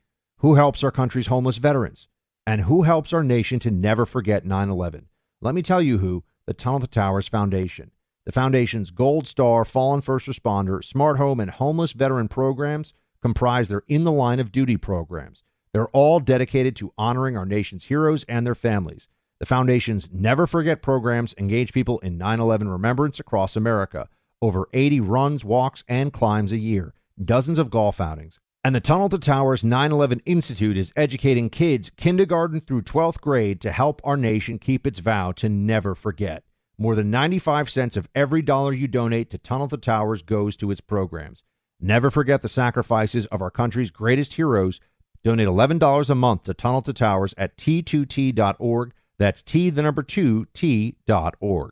Who 0.46 0.54
helps 0.54 0.84
our 0.84 0.92
country's 0.92 1.26
homeless 1.26 1.58
veterans? 1.58 2.08
And 2.46 2.62
who 2.62 2.84
helps 2.84 3.14
our 3.14 3.24
nation 3.24 3.58
to 3.62 3.72
never 3.72 4.06
forget 4.06 4.46
9 4.46 4.70
11? 4.70 5.08
Let 5.42 5.56
me 5.56 5.64
tell 5.64 5.82
you 5.82 5.98
who 5.98 6.24
the 6.46 6.54
Tunnel 6.54 6.82
to 6.82 6.88
Towers 6.88 7.28
Foundation. 7.28 7.90
The 8.28 8.32
Foundation's 8.32 8.92
Gold 8.92 9.26
Star 9.28 9.66
Fallen 9.66 10.02
First 10.02 10.28
Responder, 10.28 10.84
Smart 10.84 11.18
Home, 11.18 11.40
and 11.40 11.50
Homeless 11.50 11.94
Veteran 11.94 12.28
programs 12.28 12.94
comprise 13.24 13.70
their 13.70 13.82
In 13.88 14.04
the 14.04 14.12
Line 14.12 14.40
of 14.40 14.52
Duty 14.52 14.78
programs. 14.78 15.42
They're 15.74 15.88
all 15.88 16.20
dedicated 16.20 16.76
to 16.76 16.94
honoring 16.96 17.36
our 17.36 17.48
nation's 17.48 17.86
heroes 17.86 18.24
and 18.30 18.46
their 18.46 18.54
families. 18.54 19.08
The 19.40 19.48
Foundation's 19.48 20.10
Never 20.12 20.46
Forget 20.46 20.84
programs 20.84 21.34
engage 21.40 21.74
people 21.74 21.98
in 22.02 22.20
9 22.20 22.40
11 22.40 22.70
remembrance 22.70 23.20
across 23.20 23.56
America. 23.56 24.10
Over 24.44 24.70
80 24.74 25.00
runs, 25.00 25.44
walks, 25.44 25.84
and 25.88 26.14
climbs 26.14 26.52
a 26.52 26.58
year, 26.58 26.94
dozens 27.20 27.58
of 27.58 27.72
golf 27.72 28.00
outings. 28.00 28.40
And 28.66 28.74
the 28.74 28.80
Tunnel 28.80 29.10
to 29.10 29.20
Towers 29.20 29.64
9 29.64 29.92
11 29.92 30.24
Institute 30.26 30.76
is 30.76 30.92
educating 30.96 31.52
kids 31.52 31.92
kindergarten 31.98 32.60
through 32.60 32.82
12th 32.82 33.22
grade 33.22 33.62
to 33.62 33.72
help 33.72 34.02
our 34.04 34.18
nation 34.18 34.58
keep 34.58 34.88
its 34.88 34.98
vow 34.98 35.34
to 35.34 35.48
never 35.48 35.94
forget. 35.94 36.44
More 36.76 36.96
than 36.96 37.12
95 37.12 37.70
cents 37.70 37.96
of 37.96 38.10
every 38.16 38.42
dollar 38.42 38.74
you 38.74 38.88
donate 38.88 39.30
to 39.30 39.38
Tunnel 39.38 39.68
to 39.68 39.78
Towers 39.78 40.24
goes 40.24 40.58
to 40.58 40.72
its 40.72 40.82
programs. 40.82 41.44
Never 41.80 42.10
forget 42.10 42.42
the 42.42 42.50
sacrifices 42.50 43.28
of 43.28 43.40
our 43.40 43.52
country's 43.52 43.92
greatest 43.92 44.34
heroes. 44.34 44.80
Donate 45.24 45.48
$11 45.48 46.10
a 46.10 46.16
month 46.16 46.46
to 46.46 46.56
Tunnel 46.56 46.82
to 46.82 46.94
Towers 46.94 47.36
at 47.38 47.58
t2t.org. 47.58 48.94
That's 49.20 49.44
T, 49.44 49.70
the 49.70 49.84
number 49.84 50.02
two, 50.02 50.48
T.org. 50.56 51.72